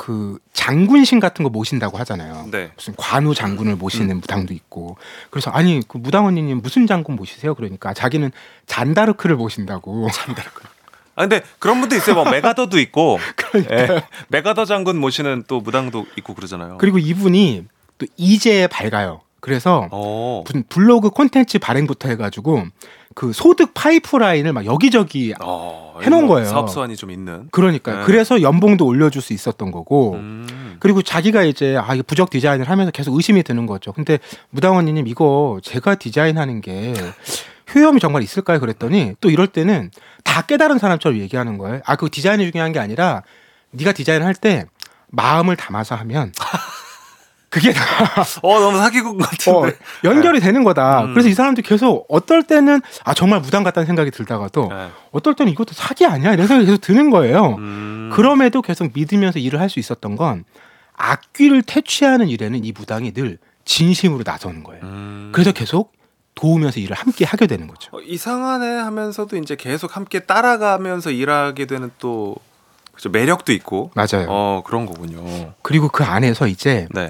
막그 0.03 0.39
장군신 0.53 1.21
같은 1.21 1.45
거 1.45 1.49
모신다고 1.49 1.97
하잖아요. 1.99 2.49
네. 2.51 2.73
무슨 2.75 2.95
관우 2.97 3.35
장군을 3.35 3.77
모시는 3.77 4.17
무당도 4.17 4.53
있고. 4.53 4.97
그래서 5.31 5.51
아니 5.51 5.81
그 5.87 5.97
무당 5.99 6.27
언니님 6.27 6.61
무슨 6.61 6.87
장군 6.87 7.15
모시세요? 7.15 7.55
그러니까 7.55 7.95
자기는 7.95 8.33
잔다르크를 8.67 9.37
모신다고. 9.37 10.09
아 11.15 11.23
근데 11.23 11.43
그런 11.59 11.81
분도 11.81 11.95
있어요. 11.95 12.17
뭐 12.17 12.29
메가더도 12.29 12.81
있고. 12.81 13.19
그러니까요. 13.37 13.97
예. 13.97 14.03
메가더 14.29 14.65
장군 14.65 14.99
모시는 14.99 15.45
또 15.47 15.61
무당도 15.61 16.07
있고 16.17 16.35
그러잖아요. 16.35 16.79
그리고 16.79 16.99
이분이 16.99 17.67
또 17.99 18.07
이제에 18.17 18.67
밝아요. 18.67 19.21
그래서 19.43 19.88
어. 19.90 20.45
블로그 20.68 21.11
콘텐츠 21.11 21.59
발행부터 21.59 22.09
해가지고 22.09 22.64
그 23.16 23.32
소득 23.32 23.74
파이프라인을 23.74 24.53
막 24.53 24.64
여기저기 24.64 25.34
어, 25.40 25.99
해놓은 26.01 26.26
뭐 26.26 26.36
거예요. 26.36 26.49
사업 26.49 26.70
수완이 26.70 26.97
좀 26.97 27.11
있는. 27.11 27.49
그러니까요. 27.51 27.99
네. 27.99 28.05
그래서 28.05 28.40
연봉도 28.40 28.86
올려줄 28.86 29.20
수 29.20 29.32
있었던 29.32 29.72
거고. 29.72 30.14
음. 30.14 30.76
그리고 30.78 31.03
자기가 31.03 31.43
이제 31.43 31.76
아 31.76 31.93
이게 31.93 32.03
부적 32.03 32.30
디자인을 32.30 32.70
하면서 32.70 32.93
계속 32.93 33.14
의심이 33.16 33.43
드는 33.43 33.66
거죠. 33.66 33.93
근데 33.93 34.20
무당원님 34.51 35.07
이거 35.09 35.59
제가 35.62 35.97
디자인하는 35.97 36.61
게 36.61 36.95
효험이 37.74 37.99
정말 38.01 38.22
있을까요? 38.22 38.61
그랬더니 38.61 39.14
또 39.20 39.28
이럴 39.28 39.49
때는 39.49 39.90
다 40.22 40.43
깨달은 40.43 40.78
사람처럼 40.78 41.18
얘기하는 41.18 41.59
거예요. 41.59 41.80
아 41.84 41.97
그 41.97 42.09
디자인이 42.11 42.51
중요한 42.53 42.72
게 42.72 42.78
아니라 42.78 43.22
네가 43.72 43.93
디자인할 43.93 44.34
때 44.34 44.66
마음을 45.09 45.57
담아서 45.57 45.95
하면 45.97 46.32
그게 47.53 47.71
다 47.75 47.83
어 48.43 48.59
너무 48.61 48.79
사기꾼 48.79 49.21
어, 49.23 49.27
같은데. 49.27 49.77
연결이 50.05 50.41
되는 50.41 50.65
거다. 50.65 51.05
음. 51.05 51.13
그래서 51.13 51.29
이 51.29 51.35
사람들 51.35 51.63
계속 51.63 52.07
어떨 52.09 52.43
때는 52.43 52.81
아 53.05 53.13
정말 53.13 53.41
무당 53.41 53.63
같다는 53.63 53.87
생각이 53.87 54.11
들다가도 54.11 54.69
네. 54.71 54.89
어떨 55.13 55.35
때는 55.35 55.53
이것도 55.53 55.75
사기 55.75 56.07
아니야 56.07 56.33
이런 56.33 56.47
생각이 56.47 56.65
계속 56.67 56.81
드는 56.81 57.11
거예요. 57.11 57.57
음. 57.59 58.11
그럼에도 58.15 58.63
계속 58.63 58.91
믿으면서 58.95 59.39
일을 59.39 59.61
할 59.61 59.69
수 59.69 59.79
있었던 59.79 60.17
건 60.17 60.45
악귀를 60.97 61.63
퇴치하는 61.63 62.29
일에는 62.29 62.65
이 62.65 62.73
무당이 62.73 63.13
늘 63.13 63.39
진심으로 63.67 64.23
나서는 64.25 64.63
거예요. 64.65 64.83
음. 64.85 65.31
그래서 65.33 65.53
계속 65.53 65.93
도우면서 66.35 66.81
일을 66.81 66.97
함께 66.97 67.27
하게 67.27 67.47
되는 67.47 67.67
거죠. 67.67 67.91
어, 67.95 68.01
이상하네 68.01 68.67
하면서도 68.79 69.37
이제 69.37 69.57
계속 69.57 69.95
함께 69.97 70.21
따라가면서 70.21 71.11
일하게 71.11 71.67
되는 71.67 71.91
또 71.99 72.35
그죠 72.95 73.11
매력도 73.11 73.53
있고. 73.53 73.91
맞아요. 73.95 74.27
어 74.29 74.63
그런 74.65 74.87
거군요. 74.87 75.53
그리고 75.63 75.89
그 75.89 76.03
안에서 76.05 76.47
이제 76.47 76.87
네. 76.93 77.09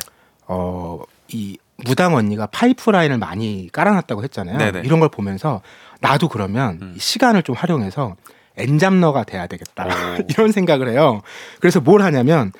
어, 0.53 1.01
이 1.29 1.57
무당 1.79 2.15
언니가 2.15 2.47
파이프라인을 2.47 3.19
많이 3.19 3.69
깔아놨다고 3.73 4.23
했잖아요. 4.25 4.59
네네. 4.59 4.83
이런 4.85 5.01
걸 5.01 5.09
보면서 5.09 5.63
나도 6.01 6.29
그러면 6.29 6.79
음. 6.83 6.95
이 6.97 7.01
시간을 7.01 7.43
좀 7.43 7.55
활용해서 7.57 8.17
엔잡러가 8.59 9.25
돼야 9.25 9.47
되겠다 9.47 9.87
오. 9.87 10.23
이런 10.29 10.53
생각을 10.53 10.89
해요. 10.91 11.23
그래서 11.61 11.81
뭘 11.81 12.03
하냐면 12.03 12.53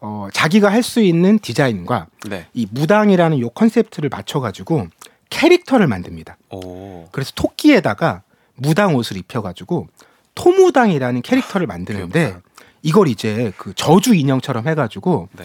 어, 0.00 0.28
자기가 0.32 0.70
할 0.70 0.82
수 0.82 1.00
있는 1.00 1.38
디자인과 1.38 2.06
네. 2.28 2.46
이 2.54 2.66
무당이라는 2.70 3.40
요 3.40 3.48
컨셉트를 3.50 4.10
맞춰가지고 4.10 4.86
캐릭터를 5.30 5.86
만듭니다. 5.86 6.36
오. 6.50 7.08
그래서 7.10 7.32
토끼에다가 7.34 8.22
무당 8.54 8.94
옷을 8.94 9.16
입혀가지고 9.16 9.88
토무당이라는 10.34 11.22
캐릭터를 11.22 11.66
만드는데 11.66 12.36
이걸 12.82 13.08
이제 13.08 13.52
그 13.56 13.72
저주 13.74 14.14
인형처럼 14.14 14.68
해가지고 14.68 15.28
네. 15.32 15.42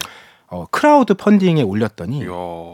어, 0.48 0.66
크라우드 0.70 1.14
펀딩에 1.14 1.62
올렸더니 1.62 2.18
이야. 2.18 2.26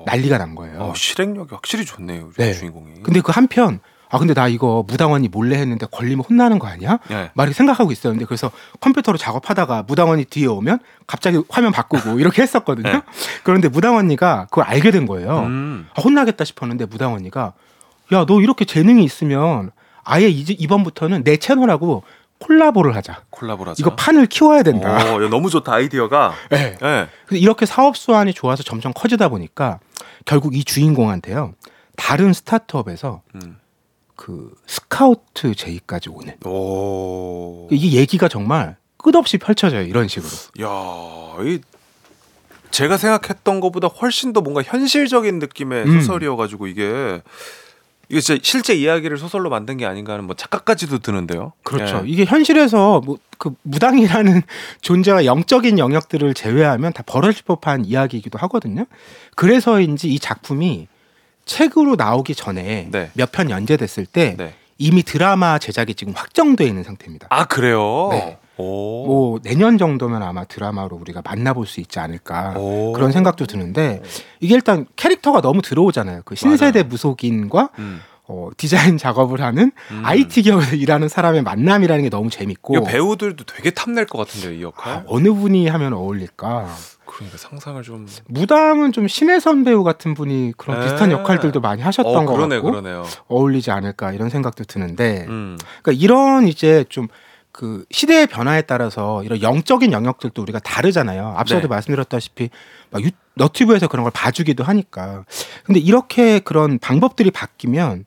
난리가 0.07 0.39
난 0.39 0.55
거예요. 0.55 0.81
어, 0.81 0.93
실행력이 0.95 1.55
확실히 1.55 1.85
좋네요. 1.85 2.31
네. 2.37 2.53
주인공이. 2.53 3.03
근데 3.03 3.21
그 3.21 3.33
한편 3.33 3.81
아 4.13 4.19
근데 4.19 4.35
나 4.35 4.49
이거 4.49 4.85
무당 4.89 5.11
언니 5.11 5.29
몰래 5.29 5.57
했는데 5.57 5.87
걸리면 5.87 6.25
혼나는 6.29 6.59
거 6.59 6.67
아니야? 6.67 6.99
네. 7.09 7.31
막 7.35 7.45
이렇게 7.45 7.55
생각하고 7.55 7.93
있었는데 7.93 8.25
그래서 8.25 8.51
컴퓨터로 8.81 9.17
작업하다가 9.17 9.85
무당원이 9.87 10.25
뒤에 10.25 10.47
오면 10.47 10.81
갑자기 11.07 11.41
화면 11.49 11.71
바꾸고 11.71 12.19
이렇게 12.21 12.43
했었거든요. 12.43 12.91
네. 12.91 13.03
그런데 13.45 13.69
무당언니가 13.69 14.47
그걸 14.51 14.65
알게 14.65 14.91
된 14.91 15.07
거예요. 15.07 15.39
음. 15.43 15.87
아, 15.95 16.01
혼나겠다 16.03 16.45
싶었는데 16.45 16.87
무당언니가 16.87 17.53
야 18.13 18.25
너 18.27 18.41
이렇게 18.41 18.65
재능이 18.65 19.05
있으면 19.05 19.71
아예 20.03 20.27
이제 20.29 20.53
이번부터는 20.59 21.23
내 21.23 21.37
채널하고 21.37 22.03
콜라보를 22.41 22.97
하자. 22.97 23.23
콜라보라죠. 23.31 23.77
이거 23.81 23.95
판을 23.95 24.27
키워야 24.27 24.63
된다. 24.63 25.15
오, 25.15 25.23
야, 25.23 25.29
너무 25.29 25.51
좋다 25.51 25.75
아이디어가. 25.75 26.35
네. 26.51 26.77
네. 26.81 27.07
이렇게 27.31 27.67
사업 27.67 27.97
수완이 27.97 28.33
좋아서 28.35 28.63
점점 28.63 28.93
커지다 28.95 29.29
보니까 29.29 29.79
결국 30.25 30.55
이 30.57 30.65
주인공한테요 30.65 31.55
다른 31.97 32.33
스타트업에서 32.33 33.23
음. 33.35 33.59
그 34.17 34.55
스카우트 34.67 35.55
제의까지 35.55 36.11
오는 36.11 36.35
오. 36.45 37.69
이게 37.71 37.93
얘기가 37.99 38.29
정말 38.29 38.77
끝없이 38.99 39.39
펼쳐져요 39.39 39.83
이런 39.83 40.09
식으로. 40.09 40.31
야, 40.63 41.45
이 41.45 41.61
제가 42.71 42.97
생각했던 42.97 43.61
것보다 43.61 43.89
훨씬 43.89 44.33
더 44.33 44.41
뭔가 44.41 44.63
현실적인 44.63 45.39
느낌의 45.39 45.85
음. 45.85 46.01
소설이어가지고 46.01 46.67
이게 46.69 47.23
이게 48.11 48.21
진짜 48.21 48.41
실제 48.43 48.75
이야기를 48.75 49.17
소설로 49.17 49.49
만든 49.49 49.77
게 49.77 49.87
아닌가 49.87 50.13
하는 50.13 50.25
뭐 50.27 50.35
착각까지도 50.37 50.99
드는데요. 50.99 51.53
그렇죠. 51.63 52.03
예. 52.05 52.09
이게 52.09 52.25
현실에서 52.25 53.01
뭐 53.05 53.19
그 53.41 53.55
무당이라는 53.63 54.43
존재와 54.83 55.25
영적인 55.25 55.81
영역들을 55.81 56.35
제외하면 56.35 56.93
다 56.93 57.03
벌어질 57.05 57.43
법한 57.45 57.87
이야기이기도 57.87 58.39
하거든요. 58.39 58.85
그래서인지 59.35 60.09
이 60.09 60.21
작품이 60.21 60.87
책으로 61.47 61.97
나오기 61.97 62.37
전에 62.37 62.89
네. 62.93 63.11
몇편 63.15 63.51
연재됐을 63.51 64.07
때 64.07 64.37
네. 64.39 64.55
이미 64.79 65.03
드라마 65.03 65.59
제작이 65.59 65.95
지금 65.95 66.13
확정돼 66.15 66.65
있는 66.67 66.85
상태입니다. 66.85 67.27
아 67.31 67.47
그래요. 67.47 68.11
네. 68.13 68.39
오. 68.61 69.07
뭐 69.07 69.39
내년 69.43 69.79
정도면 69.79 70.23
아마 70.23 70.45
드라마로 70.45 70.97
우리가 70.97 71.23
만나볼 71.25 71.67
수 71.67 71.81
있지 71.81 71.99
않을까 71.99 72.55
오. 72.57 72.93
그런 72.93 73.13
생각도 73.13 73.47
드는데 73.47 74.03
이게 74.41 74.55
일단 74.55 74.87
캐릭터가 74.97 75.41
너무 75.41 75.63
들어오잖아요. 75.63 76.23
그 76.25 76.35
신세대 76.35 76.85
무속인과 76.85 77.71
음. 77.79 78.01
어, 78.33 78.49
디자인 78.57 78.97
작업을 78.97 79.41
하는 79.41 79.73
음. 79.91 80.03
IT 80.05 80.43
기업에서 80.43 80.77
일하는 80.77 81.09
사람의 81.09 81.43
만남이라는 81.43 82.05
게 82.05 82.11
너무 82.11 82.31
재밌고 82.31 82.85
배우들도 82.85 83.43
되게 83.45 83.71
탐낼 83.71 84.07
것 84.07 84.19
같은데요, 84.19 84.53
이 84.53 84.63
역할. 84.63 84.93
아, 84.99 85.03
어느 85.09 85.33
분이 85.33 85.67
하면 85.67 85.93
어울릴까? 85.95 86.69
그러니까 87.07 87.39
상상을 87.39 87.83
좀. 87.83 88.07
무당은 88.29 88.93
좀 88.93 89.09
신혜선 89.09 89.65
배우 89.65 89.83
같은 89.83 90.15
분이 90.15 90.53
그런 90.57 90.81
에. 90.81 90.85
비슷한 90.85 91.11
역할들도 91.11 91.61
많이 91.61 91.83
하셨던 91.83 92.15
어, 92.15 92.25
것 92.25 92.35
그러네, 92.35 92.57
같고 92.57 92.71
그러네요. 92.71 93.05
어울리지 93.27 93.73
않을까 93.73 94.13
이런 94.13 94.31
생각도 94.31 94.63
드는데 94.63 95.27
음. 95.29 95.59
그러니까 95.83 96.01
이런 96.01 96.47
이제 96.47 96.85
좀 96.89 97.09
그 97.53 97.85
시대의 97.91 98.27
변화에 98.27 98.63
따라서 98.63 99.23
이런 99.25 99.43
영적인 99.43 99.93
영역들도 99.93 100.41
우리가 100.41 100.61
다르잖아요. 100.61 101.35
앞서도 101.37 101.63
네. 101.63 101.69
말씀드렸다시피 101.69 102.51
막 102.91 103.03
유, 103.03 103.11
너튜브에서 103.35 103.89
그런 103.89 104.05
걸 104.05 104.13
봐주기도 104.13 104.65
하니까. 104.65 105.25
근데 105.65 105.81
이렇게 105.81 106.39
그런 106.39 106.79
방법들이 106.79 107.31
바뀌면 107.31 108.05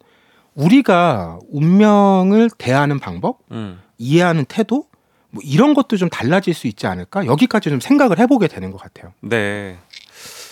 우리가 0.56 1.40
운명을 1.52 2.52
대하는 2.58 3.00
방법, 3.00 3.40
음. 3.52 3.82
이해하는 3.98 4.46
태도, 4.46 4.86
뭐 5.30 5.42
이런 5.44 5.74
것도 5.74 5.98
좀 5.98 6.10
달라질 6.10 6.54
수 6.54 6.68
있지 6.68 6.86
않을까? 6.86 7.26
여기까지 7.26 7.70
좀 7.70 7.80
생각을 7.80 8.20
해보게 8.20 8.48
되는 8.48 8.72
것 8.72 8.80
같아요. 8.80 9.14
네. 9.22 9.78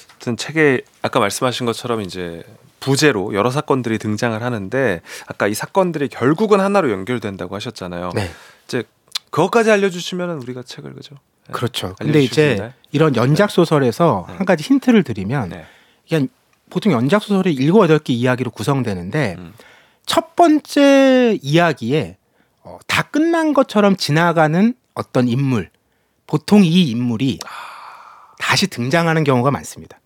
하여튼 0.10 0.38
책에 0.38 0.82
아까 1.02 1.20
말씀하신 1.20 1.66
것처럼 1.66 2.02
이제 2.02 2.44
부제로 2.80 3.34
여러 3.34 3.52
사건들이 3.52 4.00
등장을 4.00 4.42
하는데 4.42 5.02
아까 5.28 5.48
이 5.48 5.54
사건들이 5.54 6.10
결국은 6.10 6.60
하나로 6.60 6.92
연결된다고 6.92 7.56
하셨잖아요. 7.56 8.12
네. 8.16 8.30
이제 8.66 8.84
그것까지 9.30 9.72
알려주시면 9.72 10.42
우리가 10.42 10.64
책을 10.64 10.94
그죠? 10.94 11.16
네. 11.48 11.54
그렇죠. 11.54 11.96
근데 12.00 12.22
이제 12.22 12.54
있나요? 12.54 12.74
이런 12.92 13.16
연작 13.16 13.52
소설에서 13.52 14.26
네. 14.30 14.36
한 14.36 14.46
가지 14.46 14.64
힌트를 14.64 15.04
드리면 15.04 15.50
네. 15.50 15.66
그냥 16.08 16.28
보통 16.70 16.92
연작 16.94 17.22
소설이 17.22 17.54
일곱 17.54 17.84
여덟 17.84 18.00
개 18.00 18.14
이야기로 18.14 18.52
구성되는데 18.52 19.36
음. 19.38 19.54
첫 20.06 20.36
번째 20.36 21.38
이야기에 21.42 22.18
어, 22.64 22.80
다 22.88 23.04
끝난 23.04 23.54
것처럼 23.54 23.96
지나가는 23.96 24.74
어떤 24.94 25.28
인물, 25.28 25.70
보통 26.28 26.64
이 26.64 26.90
인물이 26.90 27.40
다시 28.40 28.68
등장하는 28.68 29.24
경우가 29.24 29.52
많습니다. 29.52 30.00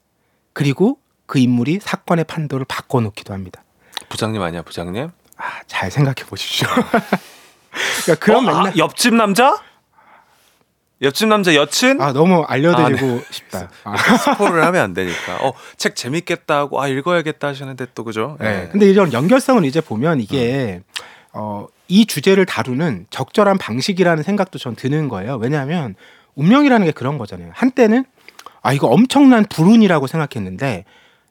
그리고 0.53 0.99
그 1.25 1.39
인물이 1.39 1.79
사건의 1.81 2.25
판도를 2.25 2.65
바꿔놓기도 2.65 3.33
합니다. 3.33 3.63
부장님 4.09 4.41
아니야 4.41 4.61
부장님? 4.61 5.09
아, 5.37 5.43
잘 5.67 5.91
생각해 5.91 6.27
보십시오. 6.27 6.67
그러니까 8.03 8.25
그런 8.25 8.47
어, 8.47 8.51
아, 8.51 8.57
맨날 8.57 8.77
옆집 8.77 9.13
남자? 9.15 9.59
옆집 11.01 11.27
남자 11.27 11.53
여친? 11.55 12.01
아 12.01 12.13
너무 12.13 12.43
알려드리고 12.43 13.21
싶다. 13.29 13.69
아, 13.83 13.97
스포를 13.97 14.63
하면 14.65 14.81
안 14.81 14.93
되니까. 14.93 15.37
어, 15.41 15.53
책 15.77 15.95
재밌겠다 15.95 16.57
하고 16.57 16.81
아 16.81 16.87
읽어야겠다 16.87 17.47
하시는데 17.49 17.87
또 17.93 18.03
그죠? 18.03 18.37
네. 18.39 18.69
근데 18.71 18.89
이런 18.89 19.11
연결성을 19.11 19.63
이제 19.65 19.81
보면 19.81 20.21
이게 20.21 20.81
어, 21.33 21.67
이 21.87 22.05
주제를 22.05 22.45
다루는 22.45 23.07
적절한 23.09 23.57
방식이라는 23.57 24.23
생각도 24.23 24.57
전 24.57 24.75
드는 24.75 25.09
거예요. 25.09 25.35
왜냐하면 25.35 25.95
운명이라는 26.35 26.85
게 26.85 26.91
그런 26.91 27.17
거잖아요. 27.17 27.51
한때는 27.53 28.05
아 28.61 28.73
이거 28.73 28.87
엄청난 28.87 29.45
불운이라고 29.45 30.07
생각했는데 30.07 30.85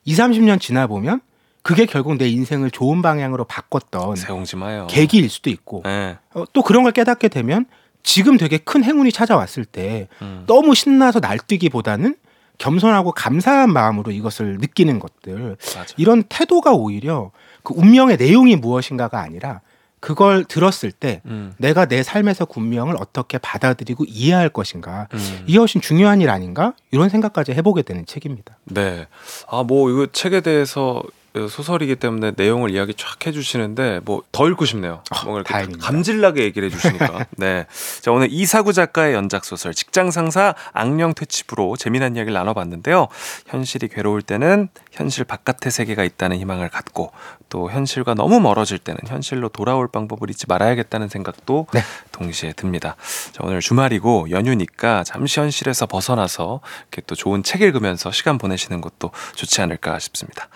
2, 0.05 0.15
30년 0.15 0.61
지나 0.61 0.87
보면 0.87 1.21
그게 1.65 1.87
결국 1.87 2.19
내 2.19 2.29
인생을 2.29 2.71
좋은 2.71 3.01
방향으로 3.01 3.45
바꿨던 3.45 4.17
세웅지 4.17 4.57
마요. 4.57 4.87
계기일 4.91 5.31
수도 5.31 5.49
있고 5.49 5.81
네. 5.85 6.19
어, 6.35 6.45
또 6.53 6.63
그런 6.63 6.83
걸 6.83 6.93
깨닫게 6.93 7.29
되면 7.29 7.65
지금 8.03 8.37
되게 8.37 8.59
큰 8.59 8.85
행운이 8.85 9.11
찾아왔을 9.11 9.65
때 9.65 10.09
음. 10.21 10.45
너무 10.47 10.75
신나서 10.75 11.21
날뛰기보다는 11.21 12.17
겸손하고 12.59 13.13
감사한 13.13 13.73
마음으로 13.73 14.13
이것을 14.13 14.59
느끼는 14.59 14.99
것들 14.99 15.57
맞아. 15.75 15.95
이런 15.97 16.23
태도가 16.29 16.75
오히려 16.75 17.31
그 17.63 17.73
운명의 17.75 18.19
내용이 18.19 18.57
무엇인가가 18.57 19.21
아니라 19.21 19.63
그걸 20.01 20.45
들었을 20.45 20.93
때 20.93 21.23
음. 21.25 21.55
내가 21.57 21.87
내 21.87 22.03
삶에서 22.03 22.45
그 22.45 22.61
운명을 22.61 22.97
어떻게 22.99 23.39
받아들이고 23.39 24.05
이해할 24.07 24.51
것인가 24.51 25.09
음. 25.15 25.45
이게 25.47 25.57
훨씬 25.57 25.81
중요한 25.81 26.21
일 26.21 26.29
아닌가 26.29 26.75
이런 26.91 27.09
생각까지 27.09 27.53
해보게 27.53 27.81
되는 27.81 28.05
책입니다. 28.05 28.59
네. 28.65 29.07
아, 29.49 29.63
뭐 29.63 29.91
이거 29.91 30.07
책에 30.13 30.43
대해서 30.43 31.03
소설이기 31.37 31.97
때문에 31.97 32.33
내용을 32.37 32.71
이야기 32.71 32.95
쫙 32.95 33.27
해주시는데 33.27 34.01
뭐 34.05 34.23
더 34.33 34.49
읽고 34.49 34.65
싶네요. 34.65 35.03
아, 35.11 35.23
뭔가 35.25 35.41
이렇게 35.41 35.53
다행입니다. 35.53 35.87
감질나게 35.87 36.43
얘기를 36.43 36.69
해주시니까. 36.71 37.27
네. 37.39 37.67
자 38.03 38.11
오늘 38.11 38.29
이사구 38.31 38.73
작가의 38.73 39.15
연작 39.15 39.45
소설 39.45 39.73
직장 39.75 40.11
상사 40.11 40.55
악령 40.73 41.15
퇴치부로 41.15 41.77
재미난 41.77 42.17
이야기를 42.17 42.35
나눠봤는데요. 42.35 43.09
현실이 43.47 43.89
괴로울 43.89 44.23
때는 44.23 44.69
현실 44.91 45.25
바깥의 45.25 45.71
세계가 45.71 46.03
있다는 46.05 46.39
희망을 46.39 46.69
갖고 46.69 47.13
또 47.49 47.71
현실과 47.71 48.15
너무 48.15 48.41
멀어질 48.41 48.79
때는 48.79 48.99
현실로 49.07 49.49
돌아올 49.49 49.89
방법을 49.89 50.31
잊지 50.31 50.47
말아야겠다는 50.49 51.09
생각도 51.09 51.67
네. 51.73 51.81
동시에 52.13 52.53
듭니다. 52.53 52.97
자, 53.33 53.41
오늘 53.43 53.61
주말이고 53.61 54.31
연휴니까 54.31 55.05
잠시 55.05 55.41
현실에서 55.41 55.87
벗어나서 55.87 56.61
이렇게 56.83 57.03
또 57.07 57.15
좋은 57.15 57.43
책 57.43 57.63
읽으면서 57.63 58.11
시간 58.11 58.39
보내시는 58.39 58.81
것도 58.81 59.11
좋지 59.35 59.61
않을까 59.63 59.99
싶습니다. 59.99 60.49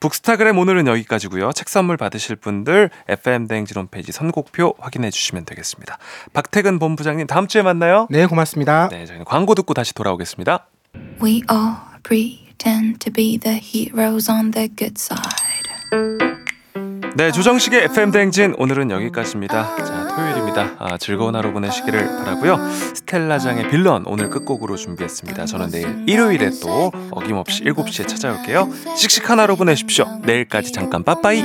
북스타그램 0.00 0.58
오늘은 0.58 0.86
여기까지고요. 0.86 1.52
책 1.52 1.68
선물 1.68 1.96
받으실 1.96 2.36
분들 2.36 2.90
FM 3.08 3.48
대행진 3.48 3.76
홈페이지 3.76 4.12
선곡표 4.12 4.74
확인해 4.78 5.10
주시면 5.10 5.44
되겠습니다. 5.44 5.98
박태근 6.32 6.78
본부장님 6.78 7.26
다음 7.26 7.46
주에 7.46 7.62
만나요. 7.62 8.06
네 8.10 8.26
고맙습니다. 8.26 8.88
네, 8.88 9.06
저희는 9.06 9.24
광고 9.24 9.54
듣고 9.54 9.74
다시 9.74 9.94
돌아오겠습니다. 9.94 10.66
We 11.22 11.42
all 11.50 11.76
pretend 12.02 12.98
to 13.00 13.12
be 13.12 13.38
the 13.38 13.58
heroes 13.58 14.30
on 14.30 14.50
the 14.50 14.68
good 14.68 14.94
side. 14.96 16.35
네, 17.16 17.32
조정식의 17.32 17.84
FM 17.84 18.10
대행진 18.10 18.54
오늘은 18.58 18.90
여기까지입니다. 18.90 19.76
자, 19.76 20.08
토요일입니다. 20.14 20.74
아, 20.78 20.98
즐거운 20.98 21.34
하루 21.34 21.50
보내시기를 21.50 22.06
바라고요. 22.18 22.58
스텔라장의 22.94 23.70
빌런 23.70 24.04
오늘 24.04 24.28
끝곡으로 24.28 24.76
준비했습니다. 24.76 25.46
저는 25.46 25.70
내일 25.70 26.04
일요일에 26.06 26.50
또 26.62 26.92
어김없이 27.12 27.64
7시에 27.64 28.06
찾아올게요. 28.06 28.68
씩씩한 28.96 29.40
하루 29.40 29.56
보내십시오. 29.56 30.04
내일까지 30.24 30.74
잠깐 30.74 31.04
빠빠이. 31.04 31.42